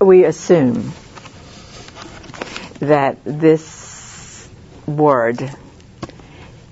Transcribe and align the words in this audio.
we 0.00 0.24
assume 0.24 0.92
that 2.78 3.18
this 3.24 4.48
word 4.86 5.54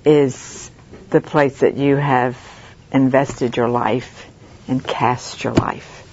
is 0.05 0.71
the 1.11 1.21
place 1.21 1.61
that 1.61 1.77
you 1.77 1.97
have 1.97 2.39
invested 2.91 3.57
your 3.57 3.69
life 3.69 4.27
and 4.67 4.83
cast 4.83 5.45
your 5.45 5.53
life 5.53 6.07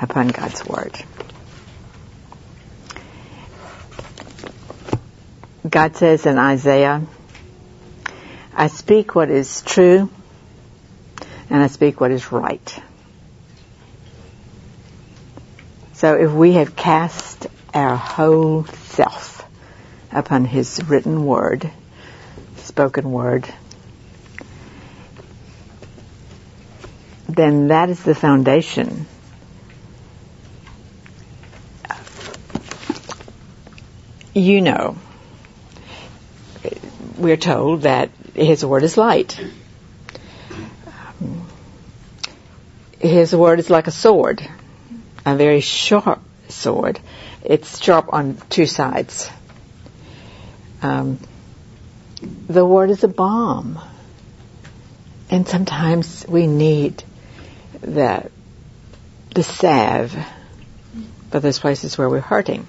upon 0.00 0.28
God's 0.28 0.64
word. 0.64 0.98
God 5.68 5.96
says 5.96 6.24
in 6.24 6.38
Isaiah, 6.38 7.02
I 8.54 8.68
speak 8.68 9.14
what 9.14 9.30
is 9.30 9.60
true 9.62 10.10
and 11.50 11.62
I 11.62 11.66
speak 11.66 12.00
what 12.00 12.10
is 12.10 12.32
right. 12.32 12.82
So 16.04 16.16
if 16.16 16.32
we 16.32 16.52
have 16.52 16.76
cast 16.76 17.46
our 17.72 17.96
whole 17.96 18.64
self 18.64 19.42
upon 20.12 20.44
His 20.44 20.82
written 20.86 21.24
word, 21.24 21.70
spoken 22.56 23.10
word, 23.10 23.48
then 27.26 27.68
that 27.68 27.88
is 27.88 28.02
the 28.02 28.14
foundation. 28.14 29.06
You 34.34 34.60
know, 34.60 34.98
we're 37.16 37.38
told 37.38 37.80
that 37.84 38.10
His 38.34 38.62
word 38.62 38.82
is 38.82 38.98
light. 38.98 39.40
His 43.00 43.34
word 43.34 43.58
is 43.58 43.70
like 43.70 43.86
a 43.86 43.90
sword 43.90 44.46
a 45.24 45.36
very 45.36 45.60
sharp 45.60 46.20
sword. 46.48 47.00
It's 47.42 47.82
sharp 47.82 48.12
on 48.12 48.36
two 48.48 48.66
sides. 48.66 49.30
Um, 50.82 51.18
the 52.48 52.64
word 52.64 52.90
is 52.90 53.04
a 53.04 53.08
balm. 53.08 53.78
And 55.30 55.48
sometimes 55.48 56.26
we 56.28 56.46
need 56.46 57.02
the, 57.80 58.30
the 59.34 59.42
salve 59.42 60.14
for 61.30 61.40
those 61.40 61.58
places 61.58 61.98
where 61.98 62.08
we're 62.08 62.20
hurting. 62.20 62.66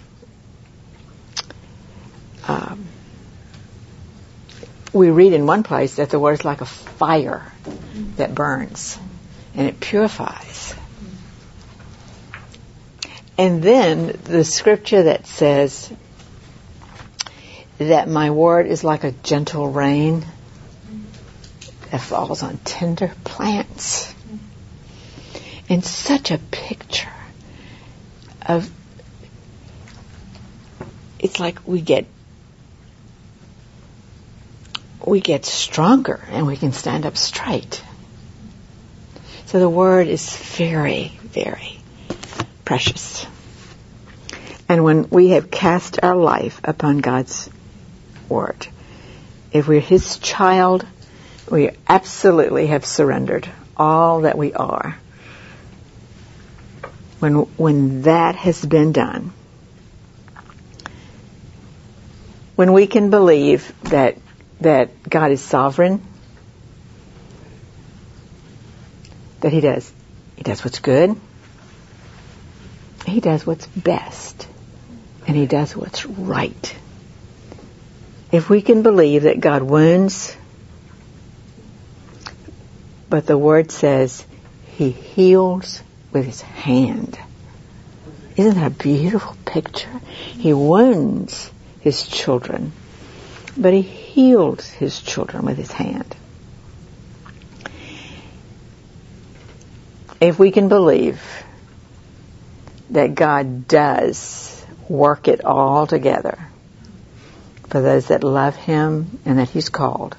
Um, 2.48 2.86
we 4.94 5.10
read 5.10 5.34
in 5.34 5.46
one 5.46 5.64
place 5.64 5.96
that 5.96 6.10
the 6.10 6.20
word 6.20 6.34
is 6.34 6.46
like 6.46 6.62
a 6.62 6.66
fire 6.66 7.52
that 8.16 8.34
burns 8.34 8.98
and 9.54 9.68
it 9.68 9.80
purifies. 9.80 10.74
And 13.38 13.62
then 13.62 14.18
the 14.24 14.44
scripture 14.46 15.04
that 15.04 15.28
says 15.28 15.92
that 17.78 18.08
my 18.08 18.32
word 18.32 18.68
is 18.68 18.84
like 18.84 19.04
a 19.04 19.12
gentle 19.12 19.70
rain 19.70 20.26
that 21.92 22.00
falls 22.00 22.44
on 22.44 22.58
tender 22.60 23.12
plants. 23.26 24.14
And 25.68 25.84
such 25.84 26.32
a 26.32 26.38
picture 26.38 27.10
of 28.48 28.70
it's 31.20 31.40
like 31.40 31.60
we 31.68 31.82
get 31.82 32.06
we 35.06 35.20
get 35.20 35.46
stronger 35.46 36.24
and 36.30 36.48
we 36.48 36.56
can 36.56 36.72
stand 36.72 37.06
up 37.06 37.18
straight. 37.18 37.84
So 39.48 39.60
the 39.60 39.70
word 39.70 40.08
is 40.08 40.36
very, 40.36 41.18
very 41.24 41.75
precious. 42.66 43.26
And 44.68 44.84
when 44.84 45.10
we 45.10 45.30
have 45.30 45.52
cast 45.52 46.00
our 46.04 46.16
life 46.16 46.60
upon 46.64 46.98
God's 46.98 47.50
word, 48.28 48.68
if 49.54 49.68
we're 49.68 49.80
His 49.80 50.18
child, 50.18 50.86
we 51.50 51.70
absolutely 51.88 52.68
have 52.68 52.86
surrendered 52.86 53.48
all 53.78 54.22
that 54.22 54.38
we 54.38 54.54
are. 54.54 54.98
When, 57.20 57.36
when 57.58 58.02
that 58.02 58.36
has 58.36 58.64
been 58.66 58.92
done, 58.92 59.32
when 62.56 62.74
we 62.74 62.88
can 62.88 63.10
believe 63.10 63.74
that, 63.84 64.18
that 64.62 65.08
God 65.08 65.32
is 65.32 65.42
sovereign, 65.42 66.02
that 69.42 69.54
He 69.54 69.62
does, 69.62 69.92
He 70.36 70.44
does 70.44 70.64
what's 70.64 70.80
good, 70.80 71.16
he 73.06 73.20
does 73.20 73.46
what's 73.46 73.68
best 73.68 74.48
and 75.28 75.36
he 75.36 75.46
does 75.46 75.76
what's 75.76 76.06
right. 76.06 76.76
If 78.32 78.50
we 78.50 78.62
can 78.62 78.84
believe 78.84 79.24
that 79.24 79.40
God 79.40 79.64
wounds, 79.64 80.36
but 83.10 83.26
the 83.26 83.38
word 83.38 83.72
says 83.72 84.26
he 84.78 84.90
heals 84.92 85.82
with 86.12 86.26
his 86.26 86.42
hand. 86.42 87.18
Isn't 88.36 88.56
that 88.56 88.68
a 88.68 88.70
beautiful 88.70 89.38
picture? 89.46 90.02
He 90.38 90.54
wounds 90.54 91.52
his 91.80 92.06
children, 92.08 92.74
but 93.56 93.74
he 93.74 93.82
heals 93.82 94.68
his 94.70 95.00
children 95.00 95.46
with 95.46 95.58
his 95.58 95.72
hand. 95.72 96.16
If 100.20 100.40
we 100.40 100.52
can 100.52 100.68
believe 100.68 101.22
that 102.92 103.16
God 103.16 103.68
does 103.68 104.66
work 104.88 105.28
it 105.28 105.44
all 105.44 105.88
together 105.88 106.38
for 107.70 107.82
those 107.82 108.08
that 108.08 108.24
love 108.24 108.56
Him 108.56 109.20
and 109.26 109.40
that 109.40 109.50
He's 109.50 109.70
called 109.70 110.16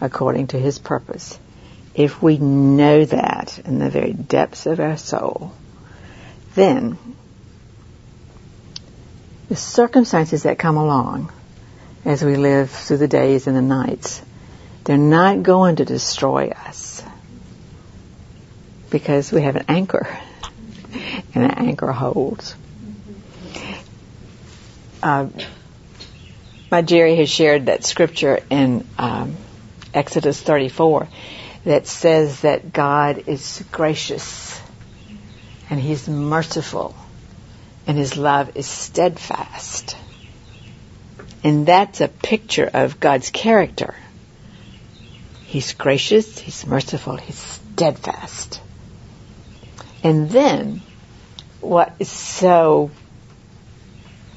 according 0.00 0.48
to 0.48 0.58
His 0.58 0.78
purpose. 0.78 1.38
If 1.94 2.22
we 2.22 2.38
know 2.38 3.04
that 3.04 3.58
in 3.64 3.78
the 3.78 3.90
very 3.90 4.12
depths 4.12 4.66
of 4.66 4.80
our 4.80 4.96
soul, 4.96 5.52
then 6.54 6.98
the 9.48 9.56
circumstances 9.56 10.44
that 10.44 10.58
come 10.58 10.76
along 10.76 11.32
as 12.04 12.22
we 12.22 12.36
live 12.36 12.70
through 12.70 12.98
the 12.98 13.08
days 13.08 13.46
and 13.46 13.56
the 13.56 13.62
nights, 13.62 14.22
they're 14.84 14.96
not 14.96 15.42
going 15.42 15.76
to 15.76 15.84
destroy 15.84 16.50
us 16.50 17.02
because 18.90 19.32
we 19.32 19.42
have 19.42 19.56
an 19.56 19.64
anchor 19.68 20.08
and 21.34 21.44
an 21.44 21.50
anchor 21.50 21.92
holds. 21.92 22.54
Uh, 25.02 25.28
my 26.70 26.82
Jerry 26.82 27.16
has 27.16 27.30
shared 27.30 27.66
that 27.66 27.84
scripture 27.84 28.40
in 28.50 28.86
um, 28.98 29.36
Exodus 29.92 30.40
34 30.40 31.08
that 31.64 31.86
says 31.86 32.40
that 32.42 32.72
God 32.72 33.24
is 33.26 33.64
gracious 33.72 34.60
and 35.68 35.80
He's 35.80 36.08
merciful 36.08 36.94
and 37.86 37.96
His 37.98 38.16
love 38.16 38.56
is 38.56 38.66
steadfast. 38.66 39.96
And 41.42 41.66
that's 41.66 42.00
a 42.00 42.08
picture 42.08 42.70
of 42.72 43.00
God's 43.00 43.30
character. 43.30 43.94
He's 45.46 45.72
gracious, 45.72 46.38
He's 46.38 46.66
merciful, 46.66 47.16
He's 47.16 47.38
steadfast. 47.38 48.60
And 50.02 50.30
then, 50.30 50.82
what 51.60 51.94
is 51.98 52.08
so 52.08 52.90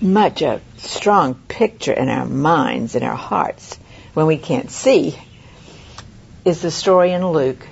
much 0.01 0.41
a 0.41 0.61
strong 0.77 1.35
picture 1.47 1.93
in 1.93 2.09
our 2.09 2.25
minds 2.25 2.95
and 2.95 3.03
our 3.03 3.15
hearts 3.15 3.77
when 4.13 4.25
we 4.25 4.37
can't 4.37 4.69
see 4.69 5.17
is 6.43 6.61
the 6.61 6.71
story 6.71 7.13
in 7.13 7.25
Luke 7.25 7.65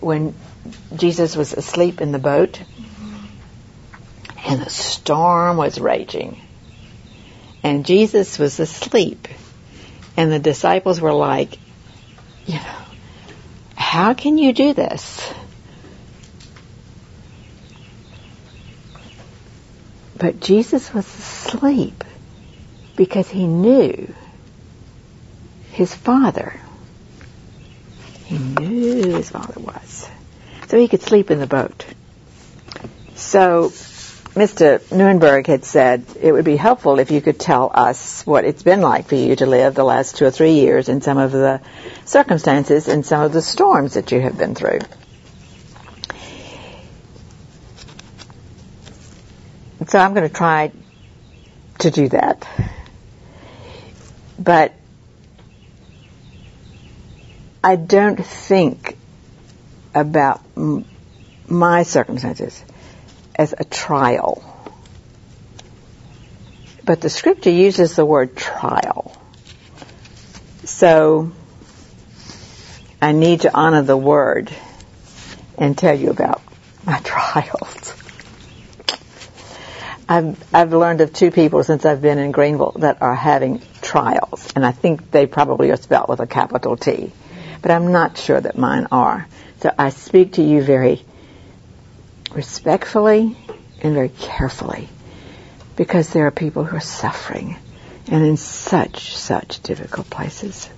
when 0.00 0.34
Jesus 0.94 1.36
was 1.36 1.52
asleep 1.52 2.00
in 2.00 2.12
the 2.12 2.18
boat 2.18 2.60
and 4.46 4.60
the 4.60 4.70
storm 4.70 5.56
was 5.56 5.80
raging. 5.80 6.40
And 7.62 7.86
Jesus 7.86 8.38
was 8.38 8.60
asleep. 8.60 9.26
And 10.16 10.30
the 10.30 10.38
disciples 10.38 11.00
were 11.00 11.14
like, 11.14 11.58
you 12.46 12.54
know, 12.54 12.82
how 13.74 14.14
can 14.14 14.38
you 14.38 14.52
do 14.52 14.74
this? 14.74 15.32
But 20.24 20.40
Jesus 20.40 20.94
was 20.94 21.04
asleep 21.04 22.02
because 22.96 23.28
he 23.28 23.46
knew 23.46 24.14
his 25.72 25.94
father. 25.94 26.58
He 28.24 28.38
knew 28.38 29.02
who 29.02 29.16
his 29.16 29.28
father 29.28 29.60
was. 29.60 30.08
So 30.68 30.78
he 30.78 30.88
could 30.88 31.02
sleep 31.02 31.30
in 31.30 31.40
the 31.40 31.46
boat. 31.46 31.84
So 33.16 33.68
Mr. 34.34 34.78
Newenberg 34.88 35.46
had 35.46 35.66
said 35.66 36.06
it 36.18 36.32
would 36.32 36.46
be 36.46 36.56
helpful 36.56 37.00
if 37.00 37.10
you 37.10 37.20
could 37.20 37.38
tell 37.38 37.70
us 37.74 38.24
what 38.24 38.46
it's 38.46 38.62
been 38.62 38.80
like 38.80 39.08
for 39.08 39.16
you 39.16 39.36
to 39.36 39.44
live 39.44 39.74
the 39.74 39.84
last 39.84 40.16
two 40.16 40.24
or 40.24 40.30
three 40.30 40.54
years 40.54 40.88
in 40.88 41.02
some 41.02 41.18
of 41.18 41.32
the 41.32 41.60
circumstances 42.06 42.88
and 42.88 43.04
some 43.04 43.20
of 43.20 43.34
the 43.34 43.42
storms 43.42 43.92
that 43.92 44.10
you 44.10 44.22
have 44.22 44.38
been 44.38 44.54
through. 44.54 44.78
So 49.88 49.98
I'm 49.98 50.14
going 50.14 50.28
to 50.28 50.34
try 50.34 50.72
to 51.80 51.90
do 51.90 52.08
that. 52.08 52.46
But 54.38 54.74
I 57.62 57.76
don't 57.76 58.24
think 58.24 58.96
about 59.94 60.40
m- 60.56 60.84
my 61.48 61.82
circumstances 61.82 62.64
as 63.36 63.54
a 63.56 63.64
trial. 63.64 64.42
But 66.84 67.00
the 67.00 67.10
scripture 67.10 67.50
uses 67.50 67.96
the 67.96 68.04
word 68.04 68.36
trial. 68.36 69.16
So 70.64 71.32
I 73.00 73.12
need 73.12 73.42
to 73.42 73.54
honor 73.54 73.82
the 73.82 73.96
word 73.96 74.50
and 75.58 75.76
tell 75.76 75.98
you 75.98 76.10
about 76.10 76.42
my 76.84 76.98
trials. 77.04 77.93
I've, 80.08 80.54
I've 80.54 80.72
learned 80.72 81.00
of 81.00 81.12
two 81.12 81.30
people 81.30 81.64
since 81.64 81.84
I've 81.86 82.02
been 82.02 82.18
in 82.18 82.30
Greenville 82.30 82.72
that 82.76 83.00
are 83.00 83.14
having 83.14 83.62
trials, 83.80 84.52
and 84.54 84.64
I 84.64 84.72
think 84.72 85.10
they 85.10 85.26
probably 85.26 85.70
are 85.70 85.76
spelled 85.76 86.08
with 86.08 86.20
a 86.20 86.26
capital 86.26 86.76
T, 86.76 87.12
but 87.62 87.70
I'm 87.70 87.92
not 87.92 88.18
sure 88.18 88.40
that 88.40 88.58
mine 88.58 88.88
are. 88.92 89.26
So 89.60 89.72
I 89.78 89.88
speak 89.88 90.34
to 90.34 90.42
you 90.42 90.62
very 90.62 91.02
respectfully 92.32 93.36
and 93.80 93.94
very 93.94 94.10
carefully 94.10 94.88
because 95.76 96.10
there 96.10 96.26
are 96.26 96.30
people 96.30 96.64
who 96.64 96.76
are 96.76 96.80
suffering 96.80 97.56
and 98.08 98.24
in 98.24 98.36
such, 98.36 99.16
such 99.16 99.62
difficult 99.62 100.10
places. 100.10 100.68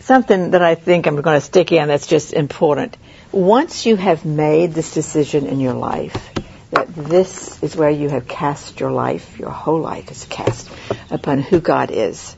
Something 0.00 0.52
that 0.52 0.62
I 0.62 0.74
think 0.74 1.06
I'm 1.06 1.20
going 1.20 1.36
to 1.36 1.44
stick 1.44 1.70
in 1.72 1.88
that's 1.88 2.06
just 2.06 2.32
important. 2.32 2.96
Once 3.30 3.86
you 3.86 3.96
have 3.96 4.24
made 4.24 4.72
this 4.72 4.94
decision 4.94 5.46
in 5.46 5.60
your 5.60 5.74
life, 5.74 6.31
that 6.72 6.94
this 6.94 7.62
is 7.62 7.76
where 7.76 7.90
you 7.90 8.08
have 8.08 8.26
cast 8.26 8.80
your 8.80 8.90
life, 8.90 9.38
your 9.38 9.50
whole 9.50 9.80
life 9.80 10.10
is 10.10 10.24
cast 10.24 10.70
upon 11.10 11.38
who 11.38 11.60
God 11.60 11.90
is 11.90 12.34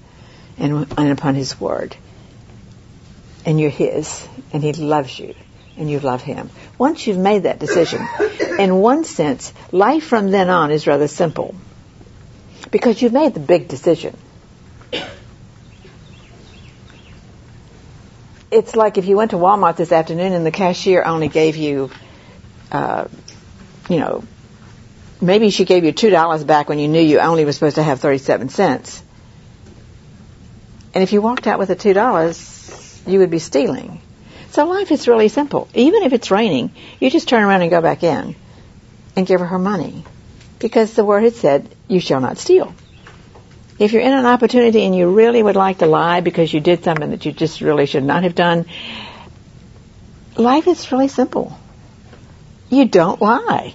and, 0.58 0.92
and 0.98 1.12
upon 1.12 1.36
His 1.36 1.58
Word. 1.60 1.96
And 3.46 3.60
you're 3.60 3.70
His, 3.70 4.26
and 4.52 4.62
He 4.62 4.72
loves 4.72 5.16
you, 5.16 5.36
and 5.76 5.88
you 5.88 6.00
love 6.00 6.20
Him. 6.20 6.50
Once 6.78 7.06
you've 7.06 7.16
made 7.16 7.44
that 7.44 7.60
decision, 7.60 8.04
in 8.58 8.74
one 8.74 9.04
sense, 9.04 9.52
life 9.70 10.04
from 10.04 10.32
then 10.32 10.50
on 10.50 10.72
is 10.72 10.88
rather 10.88 11.06
simple. 11.06 11.54
Because 12.72 13.00
you've 13.00 13.12
made 13.12 13.34
the 13.34 13.40
big 13.40 13.68
decision. 13.68 14.16
It's 18.50 18.74
like 18.74 18.98
if 18.98 19.06
you 19.06 19.16
went 19.16 19.30
to 19.30 19.36
Walmart 19.36 19.76
this 19.76 19.92
afternoon 19.92 20.32
and 20.32 20.44
the 20.44 20.50
cashier 20.50 21.04
only 21.04 21.28
gave 21.28 21.56
you 21.56 21.90
uh, 22.72 23.06
you 23.88 23.98
know, 23.98 24.24
maybe 25.20 25.50
she 25.50 25.64
gave 25.64 25.84
you 25.84 25.92
two 25.92 26.10
dollars 26.10 26.44
back 26.44 26.68
when 26.68 26.78
you 26.78 26.88
knew 26.88 27.00
you 27.00 27.18
only 27.18 27.44
were 27.44 27.52
supposed 27.52 27.76
to 27.76 27.82
have 27.82 28.00
thirty-seven 28.00 28.48
cents. 28.48 29.02
And 30.94 31.02
if 31.02 31.12
you 31.12 31.20
walked 31.20 31.46
out 31.46 31.58
with 31.58 31.68
the 31.68 31.76
two 31.76 31.92
dollars, 31.92 33.02
you 33.06 33.18
would 33.18 33.30
be 33.30 33.38
stealing. 33.38 34.00
So 34.50 34.66
life 34.66 34.92
is 34.92 35.08
really 35.08 35.28
simple. 35.28 35.68
Even 35.74 36.04
if 36.04 36.12
it's 36.12 36.30
raining, 36.30 36.70
you 37.00 37.10
just 37.10 37.28
turn 37.28 37.42
around 37.42 37.62
and 37.62 37.70
go 37.70 37.80
back 37.80 38.04
in 38.04 38.36
and 39.16 39.26
give 39.26 39.40
her 39.40 39.46
her 39.46 39.58
money. 39.58 40.04
Because 40.60 40.94
the 40.94 41.04
word 41.04 41.24
had 41.24 41.34
said, 41.34 41.68
you 41.88 41.98
shall 41.98 42.20
not 42.20 42.38
steal. 42.38 42.72
If 43.78 43.92
you're 43.92 44.02
in 44.02 44.12
an 44.12 44.24
opportunity 44.24 44.82
and 44.84 44.94
you 44.94 45.10
really 45.10 45.42
would 45.42 45.56
like 45.56 45.78
to 45.78 45.86
lie 45.86 46.20
because 46.20 46.54
you 46.54 46.60
did 46.60 46.84
something 46.84 47.10
that 47.10 47.26
you 47.26 47.32
just 47.32 47.60
really 47.60 47.86
should 47.86 48.04
not 48.04 48.22
have 48.22 48.36
done, 48.36 48.66
life 50.36 50.68
is 50.68 50.92
really 50.92 51.08
simple 51.08 51.58
you 52.70 52.86
don't 52.86 53.20
lie. 53.20 53.74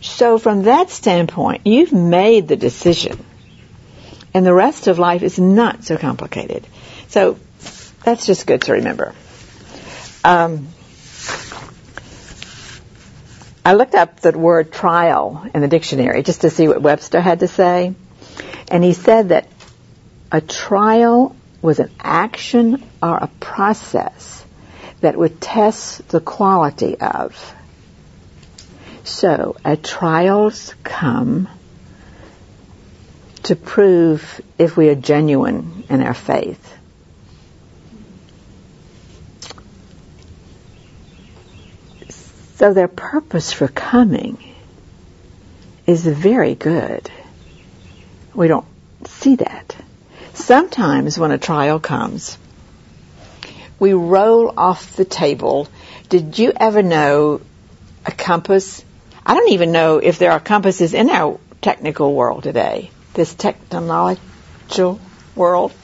So 0.00 0.38
from 0.38 0.64
that 0.64 0.90
standpoint, 0.90 1.62
you've 1.64 1.92
made 1.92 2.48
the 2.48 2.56
decision. 2.56 3.24
And 4.34 4.44
the 4.44 4.54
rest 4.54 4.86
of 4.86 4.98
life 4.98 5.22
is 5.22 5.38
not 5.38 5.84
so 5.84 5.96
complicated. 5.96 6.66
So 7.08 7.38
that's 8.02 8.26
just 8.26 8.46
good 8.46 8.62
to 8.62 8.74
remember. 8.74 9.14
Um, 10.24 10.68
I 13.64 13.74
looked 13.74 13.94
up 13.94 14.20
the 14.20 14.36
word 14.36 14.72
trial 14.72 15.46
in 15.54 15.62
the 15.62 15.68
dictionary 15.68 16.22
just 16.22 16.42
to 16.42 16.50
see 16.50 16.68
what 16.68 16.82
Webster 16.82 17.20
had 17.20 17.40
to 17.40 17.48
say. 17.48 17.94
And 18.68 18.84
he 18.84 18.92
said 18.92 19.30
that 19.30 19.48
a 20.30 20.40
trial 20.40 21.34
was 21.62 21.78
an 21.78 21.90
action 21.98 22.82
or 23.02 23.16
a 23.16 23.28
process 23.40 24.43
that 25.04 25.18
would 25.18 25.38
test 25.38 26.08
the 26.08 26.18
quality 26.18 26.98
of. 26.98 27.54
So, 29.04 29.54
a 29.62 29.76
trials 29.76 30.74
come 30.82 31.46
to 33.42 33.54
prove 33.54 34.40
if 34.56 34.78
we 34.78 34.88
are 34.88 34.94
genuine 34.94 35.84
in 35.90 36.00
our 36.02 36.14
faith. 36.14 36.78
So 42.56 42.72
their 42.72 42.88
purpose 42.88 43.52
for 43.52 43.68
coming 43.68 44.38
is 45.86 46.06
very 46.06 46.54
good. 46.54 47.10
We 48.32 48.48
don't 48.48 48.64
see 49.04 49.36
that. 49.36 49.76
Sometimes 50.32 51.18
when 51.18 51.30
a 51.30 51.36
trial 51.36 51.78
comes, 51.78 52.38
we 53.84 53.92
roll 53.92 54.54
off 54.56 54.96
the 54.96 55.04
table. 55.04 55.68
Did 56.08 56.38
you 56.38 56.54
ever 56.56 56.82
know 56.82 57.42
a 58.06 58.12
compass? 58.12 58.82
I 59.26 59.34
don't 59.34 59.50
even 59.50 59.72
know 59.72 59.98
if 59.98 60.18
there 60.18 60.32
are 60.32 60.40
compasses 60.40 60.94
in 60.94 61.10
our 61.10 61.38
technical 61.60 62.14
world 62.14 62.44
today, 62.44 62.90
this 63.12 63.34
technological 63.34 65.00
world. 65.36 65.74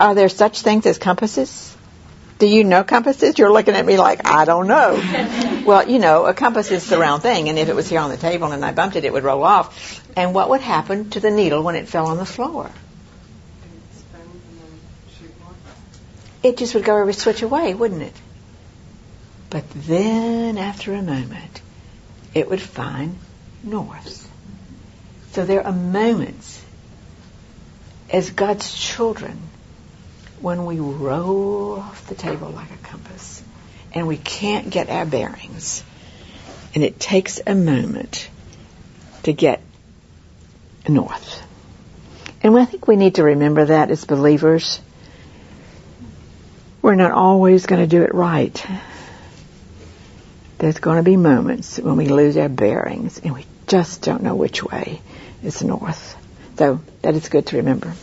Are 0.00 0.14
there 0.14 0.30
such 0.30 0.62
things 0.62 0.86
as 0.86 0.96
compasses? 0.96 1.76
Do 2.38 2.46
you 2.46 2.64
know 2.64 2.84
compasses? 2.84 3.38
You're 3.38 3.52
looking 3.52 3.74
at 3.74 3.84
me 3.84 3.98
like, 3.98 4.26
I 4.26 4.46
don't 4.46 4.66
know. 4.66 5.62
well, 5.66 5.86
you 5.86 5.98
know, 5.98 6.24
a 6.24 6.32
compass 6.32 6.70
is 6.70 6.88
the 6.88 6.96
round 6.96 7.20
thing, 7.20 7.50
and 7.50 7.58
if 7.58 7.68
it 7.68 7.76
was 7.76 7.86
here 7.86 8.00
on 8.00 8.08
the 8.08 8.16
table 8.16 8.50
and 8.50 8.64
I 8.64 8.72
bumped 8.72 8.96
it, 8.96 9.04
it 9.04 9.12
would 9.12 9.24
roll 9.24 9.44
off. 9.44 10.00
And 10.16 10.32
what 10.32 10.48
would 10.48 10.62
happen 10.62 11.10
to 11.10 11.20
the 11.20 11.30
needle 11.30 11.62
when 11.62 11.76
it 11.76 11.86
fell 11.86 12.06
on 12.06 12.16
the 12.16 12.24
floor? 12.24 12.70
It 16.42 16.56
just 16.56 16.74
would 16.74 16.84
go 16.84 16.96
every 16.96 17.12
switch 17.12 17.42
away, 17.42 17.74
wouldn't 17.74 18.02
it? 18.02 18.14
But 19.50 19.68
then, 19.70 20.58
after 20.58 20.94
a 20.94 21.02
moment, 21.02 21.60
it 22.34 22.48
would 22.48 22.60
find 22.60 23.18
north. 23.62 24.28
So 25.32 25.44
there 25.44 25.66
are 25.66 25.72
moments 25.72 26.62
as 28.10 28.30
God's 28.30 28.72
children 28.72 29.38
when 30.40 30.64
we 30.64 30.80
roll 30.80 31.80
off 31.80 32.06
the 32.06 32.14
table 32.14 32.48
like 32.48 32.70
a 32.70 32.88
compass 32.88 33.42
and 33.92 34.06
we 34.06 34.16
can't 34.16 34.70
get 34.70 34.88
our 34.88 35.04
bearings. 35.04 35.84
And 36.74 36.84
it 36.84 37.00
takes 37.00 37.40
a 37.46 37.54
moment 37.54 38.28
to 39.24 39.32
get 39.32 39.60
north. 40.88 41.42
And 42.42 42.56
I 42.56 42.64
think 42.64 42.88
we 42.88 42.96
need 42.96 43.16
to 43.16 43.24
remember 43.24 43.66
that 43.66 43.90
as 43.90 44.04
believers 44.04 44.80
we're 46.82 46.94
not 46.94 47.12
always 47.12 47.66
going 47.66 47.80
to 47.82 47.86
do 47.86 48.02
it 48.02 48.14
right. 48.14 48.66
There's 50.58 50.78
going 50.78 50.96
to 50.96 51.02
be 51.02 51.16
moments 51.16 51.78
when 51.78 51.96
we 51.96 52.08
lose 52.08 52.36
our 52.36 52.48
bearings 52.48 53.18
and 53.18 53.34
we 53.34 53.46
just 53.66 54.02
don't 54.02 54.22
know 54.22 54.34
which 54.34 54.62
way 54.62 55.00
is 55.42 55.62
north. 55.62 56.16
So 56.58 56.80
that 57.02 57.14
is 57.14 57.28
good 57.28 57.46
to 57.46 57.56
remember. 57.58 57.94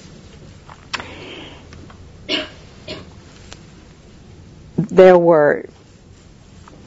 There 4.76 5.18
were 5.18 5.66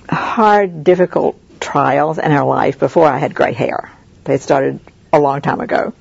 hard, 0.08 0.84
difficult 0.84 1.36
trials 1.60 2.18
in 2.18 2.32
our 2.32 2.46
life 2.46 2.78
before 2.78 3.06
I 3.06 3.18
had 3.18 3.34
gray 3.34 3.52
hair. 3.52 3.92
They 4.24 4.38
started 4.38 4.80
a 5.12 5.18
long 5.18 5.40
time 5.40 5.60
ago. 5.60 5.92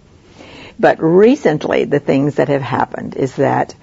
But 0.79 1.01
recently, 1.01 1.85
the 1.85 1.99
things 1.99 2.35
that 2.35 2.47
have 2.47 2.61
happened 2.61 3.15
is 3.15 3.35
that 3.35 3.75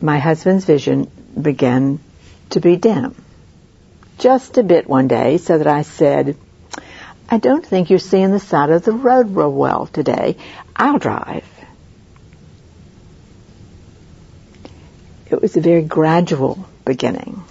my 0.00 0.18
husband's 0.18 0.64
vision 0.64 1.10
began 1.40 2.00
to 2.50 2.60
be 2.60 2.76
dim. 2.76 3.14
Just 4.18 4.58
a 4.58 4.62
bit 4.62 4.88
one 4.88 5.08
day, 5.08 5.38
so 5.38 5.58
that 5.58 5.66
I 5.66 5.82
said, 5.82 6.36
I 7.28 7.38
don't 7.38 7.64
think 7.64 7.90
you're 7.90 7.98
seeing 7.98 8.30
the 8.30 8.40
side 8.40 8.70
of 8.70 8.84
the 8.84 8.92
road 8.92 9.34
real 9.34 9.52
well 9.52 9.86
today. 9.86 10.36
I'll 10.74 10.98
drive. 10.98 11.44
It 15.28 15.42
was 15.42 15.56
a 15.56 15.60
very 15.60 15.82
gradual 15.82 16.66
beginning, 16.84 17.42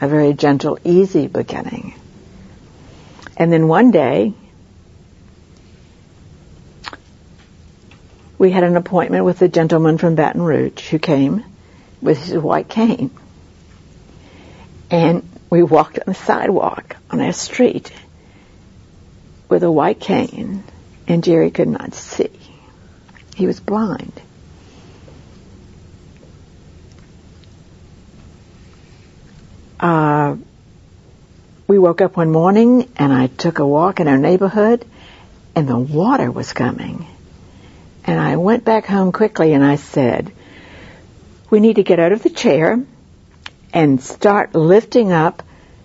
a 0.00 0.08
very 0.08 0.32
gentle, 0.32 0.78
easy 0.82 1.26
beginning. 1.26 1.94
And 3.36 3.52
then 3.52 3.68
one 3.68 3.90
day, 3.90 4.32
we 8.38 8.50
had 8.50 8.64
an 8.64 8.76
appointment 8.76 9.24
with 9.24 9.42
a 9.42 9.48
gentleman 9.48 9.98
from 9.98 10.14
Baton 10.14 10.42
Rouge 10.42 10.88
who 10.88 10.98
came 10.98 11.44
with 12.02 12.22
his 12.22 12.36
white 12.36 12.68
cane. 12.68 13.10
And 14.90 15.26
we 15.48 15.62
walked 15.62 15.98
on 15.98 16.04
the 16.06 16.14
sidewalk 16.14 16.96
on 17.10 17.20
our 17.20 17.32
street 17.32 17.92
with 19.48 19.62
a 19.62 19.70
white 19.70 20.00
cane, 20.00 20.64
and 21.06 21.24
Jerry 21.24 21.50
could 21.50 21.68
not 21.68 21.94
see. 21.94 22.30
He 23.34 23.46
was 23.46 23.60
blind. 23.60 24.12
Uh, 29.80 30.36
we 31.66 31.78
woke 31.78 32.00
up 32.00 32.16
one 32.16 32.30
morning 32.30 32.88
and 32.96 33.12
I 33.12 33.26
took 33.26 33.58
a 33.58 33.66
walk 33.66 33.98
in 33.98 34.06
our 34.06 34.18
neighborhood 34.18 34.84
and 35.56 35.68
the 35.68 35.78
water 35.78 36.30
was 36.30 36.52
coming. 36.52 37.06
And 38.04 38.20
I 38.20 38.36
went 38.36 38.64
back 38.64 38.86
home 38.86 39.10
quickly 39.10 39.54
and 39.54 39.64
I 39.64 39.76
said, 39.76 40.32
we 41.52 41.60
need 41.60 41.76
to 41.76 41.82
get 41.82 42.00
out 42.00 42.12
of 42.12 42.22
the 42.22 42.30
chair 42.30 42.82
and 43.74 44.02
start 44.02 44.54
lifting 44.54 45.12
up 45.12 45.42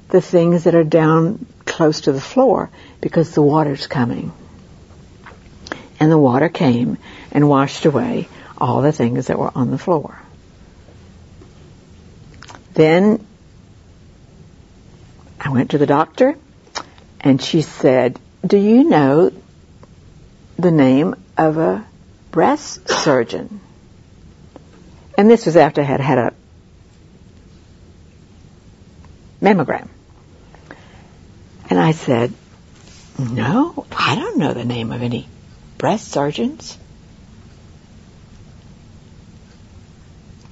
the 0.07 0.21
things 0.21 0.63
that 0.63 0.74
are 0.75 0.86
down 0.86 1.45
close 1.65 2.01
to 2.01 2.13
the 2.13 2.21
floor 2.21 2.69
because 3.01 3.33
the 3.33 3.41
water's 3.41 3.86
coming. 3.86 4.31
And 6.00 6.09
the 6.09 6.17
water 6.17 6.47
came 6.47 6.97
and 7.33 7.50
washed 7.50 7.86
away 7.86 8.29
all 8.57 8.81
the 8.81 8.93
things 8.93 9.27
that 9.27 9.38
were 9.38 9.51
on 9.53 9.69
the 9.69 9.77
floor. 9.77 10.17
Then 12.74 13.27
I 15.38 15.50
went 15.50 15.71
to 15.71 15.77
the 15.77 15.86
doctor 15.86 16.38
and 17.19 17.41
she 17.41 17.62
said, 17.62 18.17
do 18.45 18.55
you 18.55 18.86
know 18.86 19.33
the 20.57 20.71
name 20.71 21.15
of 21.38 21.57
a 21.57 21.86
breast 22.31 22.88
surgeon? 22.88 23.59
And 25.17 25.29
this 25.29 25.47
was 25.47 25.57
after 25.57 25.81
I 25.81 25.86
had 25.86 26.00
had 26.00 26.17
a 26.19 26.33
mammogram. 29.41 29.89
And 31.69 31.79
I 31.79 31.91
said, 31.91 32.31
no, 33.17 33.86
I 33.91 34.15
don't 34.15 34.38
know 34.38 34.53
the 34.53 34.63
name 34.63 34.91
of 34.91 35.01
any 35.01 35.27
breast 35.79 36.09
surgeons. 36.09 36.77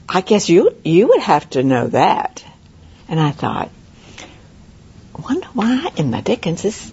I 0.10 0.22
guess 0.22 0.50
you 0.50 0.76
you 0.84 1.08
would 1.10 1.22
have 1.22 1.50
to 1.52 1.64
know 1.64 1.88
that. 1.88 2.44
And 3.08 3.20
I 3.20 3.32
thought, 3.32 3.70
wonder 5.28 5.48
why 5.54 5.92
in 5.96 6.10
the 6.10 6.22
Dickens 6.22 6.64
this 6.64 6.92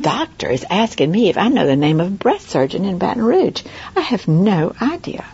doctor 0.00 0.48
is 0.48 0.64
asking 0.68 1.10
me 1.10 1.28
if 1.28 1.36
I 1.36 1.48
know 1.48 1.66
the 1.66 1.76
name 1.76 2.00
of 2.00 2.06
a 2.06 2.10
breast 2.10 2.48
surgeon 2.48 2.84
in 2.84 2.98
Baton 2.98 3.22
Rouge. 3.22 3.62
I 3.96 4.00
have 4.00 4.28
no 4.28 4.74
idea. 4.80 5.24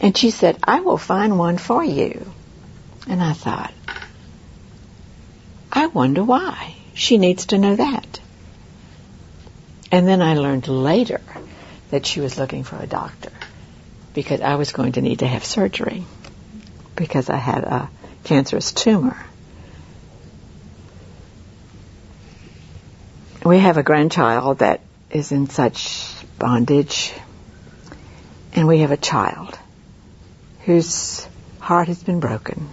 And 0.00 0.16
she 0.16 0.30
said, 0.30 0.58
I 0.64 0.80
will 0.80 0.96
find 0.96 1.38
one 1.38 1.58
for 1.58 1.84
you. 1.84 2.32
And 3.06 3.22
I 3.22 3.34
thought, 3.34 3.72
I 5.70 5.86
wonder 5.86 6.24
why. 6.24 6.74
She 6.94 7.18
needs 7.18 7.46
to 7.46 7.58
know 7.58 7.76
that. 7.76 8.20
And 9.92 10.06
then 10.08 10.22
I 10.22 10.34
learned 10.34 10.68
later 10.68 11.20
that 11.90 12.06
she 12.06 12.20
was 12.20 12.38
looking 12.38 12.64
for 12.64 12.76
a 12.76 12.86
doctor 12.86 13.30
because 14.14 14.40
I 14.40 14.54
was 14.56 14.72
going 14.72 14.92
to 14.92 15.02
need 15.02 15.20
to 15.20 15.26
have 15.26 15.44
surgery 15.44 16.04
because 16.96 17.28
I 17.28 17.36
had 17.36 17.64
a 17.64 17.90
cancerous 18.24 18.72
tumor. 18.72 19.16
We 23.44 23.58
have 23.58 23.78
a 23.78 23.82
grandchild 23.82 24.58
that 24.58 24.82
is 25.10 25.32
in 25.32 25.48
such 25.48 26.14
bondage, 26.38 27.12
and 28.52 28.68
we 28.68 28.80
have 28.80 28.92
a 28.92 28.96
child 28.96 29.58
whose 30.70 31.26
heart 31.58 31.88
has 31.88 32.00
been 32.00 32.20
broken. 32.20 32.68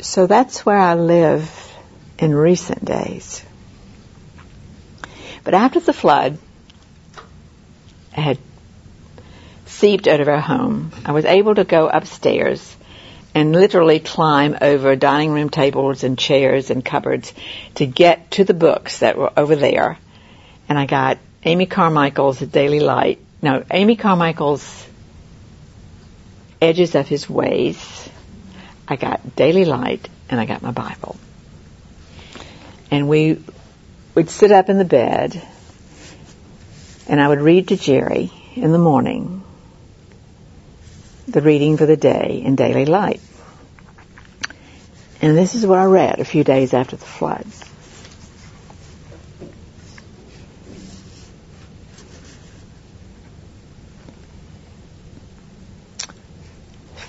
So 0.00 0.26
that's 0.26 0.64
where 0.64 0.78
I 0.78 0.94
live 0.94 1.52
in 2.18 2.34
recent 2.34 2.82
days. 2.82 3.44
But 5.44 5.52
after 5.52 5.80
the 5.80 5.92
flood 5.92 6.38
had 8.10 8.38
seeped 9.66 10.06
out 10.06 10.20
of 10.20 10.28
our 10.28 10.40
home, 10.40 10.92
I 11.04 11.12
was 11.12 11.26
able 11.26 11.54
to 11.54 11.64
go 11.64 11.86
upstairs 11.86 12.74
and 13.34 13.52
literally 13.52 14.00
climb 14.00 14.56
over 14.62 14.96
dining 14.96 15.30
room 15.30 15.50
tables 15.50 16.04
and 16.04 16.18
chairs 16.18 16.70
and 16.70 16.82
cupboards 16.82 17.34
to 17.74 17.84
get 17.84 18.30
to 18.30 18.44
the 18.44 18.54
books 18.54 19.00
that 19.00 19.18
were 19.18 19.32
over 19.36 19.56
there. 19.56 19.98
And 20.70 20.78
I 20.78 20.86
got 20.86 21.18
Amy 21.44 21.66
Carmichael's 21.66 22.38
Daily 22.38 22.80
Light. 22.80 23.18
Now, 23.40 23.62
Amy 23.70 23.96
Carmichael's 23.96 24.88
Edges 26.60 26.94
of 26.94 27.06
His 27.06 27.30
Ways, 27.30 28.08
I 28.88 28.96
got 28.96 29.36
Daily 29.36 29.64
Light, 29.64 30.08
and 30.28 30.40
I 30.40 30.44
got 30.44 30.60
my 30.60 30.72
Bible. 30.72 31.16
And 32.90 33.08
we 33.08 33.42
would 34.14 34.28
sit 34.28 34.50
up 34.50 34.68
in 34.68 34.78
the 34.78 34.84
bed, 34.84 35.40
and 37.06 37.20
I 37.20 37.28
would 37.28 37.40
read 37.40 37.68
to 37.68 37.76
Jerry 37.76 38.32
in 38.56 38.72
the 38.72 38.78
morning 38.78 39.44
the 41.28 41.40
reading 41.40 41.76
for 41.76 41.86
the 41.86 41.96
day 41.96 42.42
in 42.44 42.56
Daily 42.56 42.86
Light. 42.86 43.20
And 45.20 45.36
this 45.36 45.54
is 45.54 45.66
what 45.66 45.78
I 45.78 45.84
read 45.84 46.18
a 46.18 46.24
few 46.24 46.42
days 46.42 46.74
after 46.74 46.96
the 46.96 47.04
floods. 47.04 47.64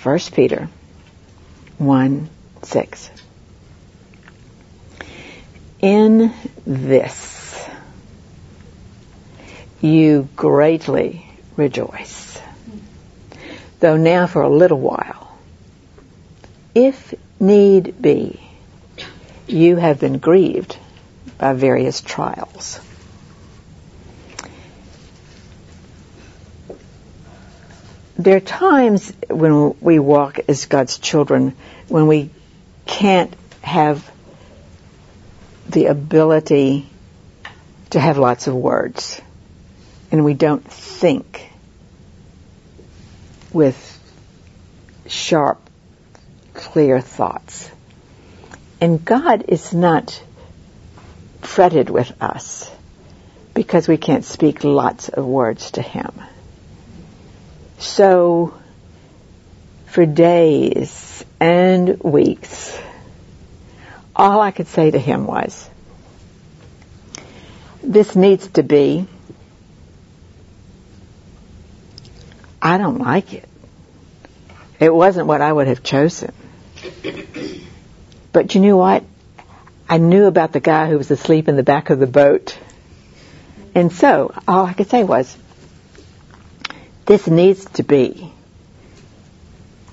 1 0.02 0.18
Peter 0.32 0.68
1 1.76 2.30
6. 2.62 3.10
In 5.82 6.32
this 6.66 7.68
you 9.82 10.26
greatly 10.36 11.26
rejoice, 11.56 12.40
though 13.80 13.98
now 13.98 14.26
for 14.26 14.40
a 14.40 14.48
little 14.48 14.80
while, 14.80 15.36
if 16.74 17.14
need 17.38 18.00
be, 18.00 18.40
you 19.46 19.76
have 19.76 20.00
been 20.00 20.18
grieved 20.18 20.78
by 21.36 21.52
various 21.52 22.00
trials 22.00 22.80
There 28.20 28.36
are 28.36 28.40
times 28.40 29.14
when 29.30 29.80
we 29.80 29.98
walk 29.98 30.40
as 30.46 30.66
God's 30.66 30.98
children 30.98 31.56
when 31.88 32.06
we 32.06 32.28
can't 32.84 33.34
have 33.62 34.10
the 35.70 35.86
ability 35.86 36.86
to 37.88 37.98
have 37.98 38.18
lots 38.18 38.46
of 38.46 38.54
words 38.54 39.22
and 40.12 40.22
we 40.22 40.34
don't 40.34 40.62
think 40.70 41.50
with 43.54 43.78
sharp, 45.06 45.58
clear 46.52 47.00
thoughts. 47.00 47.70
And 48.82 49.02
God 49.02 49.46
is 49.48 49.72
not 49.72 50.22
fretted 51.40 51.88
with 51.88 52.12
us 52.20 52.70
because 53.54 53.88
we 53.88 53.96
can't 53.96 54.26
speak 54.26 54.62
lots 54.62 55.08
of 55.08 55.24
words 55.24 55.70
to 55.70 55.80
Him. 55.80 56.12
So, 57.80 58.54
for 59.86 60.06
days 60.06 61.24
and 61.40 62.00
weeks, 62.02 62.78
all 64.14 64.40
I 64.40 64.50
could 64.50 64.68
say 64.68 64.90
to 64.90 64.98
Him 64.98 65.26
was, 65.26 65.68
this 67.82 68.14
needs 68.14 68.46
to 68.48 68.62
be 68.62 69.06
I 72.62 72.78
don't 72.78 72.98
like 72.98 73.32
it. 73.32 73.48
It 74.78 74.92
wasn't 74.92 75.26
what 75.26 75.40
I 75.40 75.52
would 75.52 75.66
have 75.66 75.82
chosen. 75.82 76.32
But 78.32 78.54
you 78.54 78.60
know 78.60 78.76
what? 78.76 79.04
I 79.88 79.98
knew 79.98 80.26
about 80.26 80.52
the 80.52 80.60
guy 80.60 80.88
who 80.88 80.98
was 80.98 81.10
asleep 81.10 81.48
in 81.48 81.56
the 81.56 81.62
back 81.62 81.90
of 81.90 81.98
the 81.98 82.06
boat. 82.06 82.58
And 83.74 83.92
so, 83.92 84.32
all 84.46 84.66
I 84.66 84.72
could 84.74 84.88
say 84.88 85.04
was, 85.04 85.36
this 87.10 87.26
needs 87.26 87.64
to 87.64 87.82
be. 87.82 88.30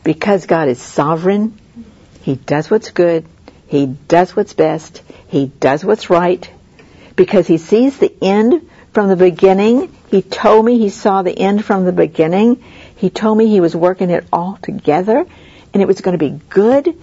Because 0.04 0.46
God 0.46 0.68
is 0.68 0.80
sovereign, 0.80 1.58
He 2.22 2.36
does 2.36 2.70
what's 2.70 2.92
good, 2.92 3.26
He 3.66 3.88
does 3.88 4.36
what's 4.36 4.54
best, 4.54 5.02
He 5.28 5.48
does 5.48 5.84
what's 5.84 6.12
right, 6.12 6.48
because 7.16 7.48
He 7.48 7.58
sees 7.58 7.98
the 7.98 8.14
end 8.22 8.70
from 8.94 9.08
the 9.10 9.16
beginning. 9.16 9.92
He 10.12 10.22
told 10.22 10.64
me 10.64 10.78
he 10.78 10.90
saw 10.90 11.24
the 11.24 11.36
end 11.36 11.66
from 11.66 11.86
the 11.86 11.92
beginning. 11.92 12.64
He 12.98 13.10
told 13.10 13.36
me 13.36 13.48
he 13.48 13.62
was 13.62 13.76
working 13.76 14.12
it 14.12 14.28
all 14.32 14.60
together 14.62 15.26
and 15.74 15.82
it 15.82 15.88
was 15.88 16.02
going 16.02 16.18
to 16.18 16.24
be 16.24 16.40
good, 16.50 16.96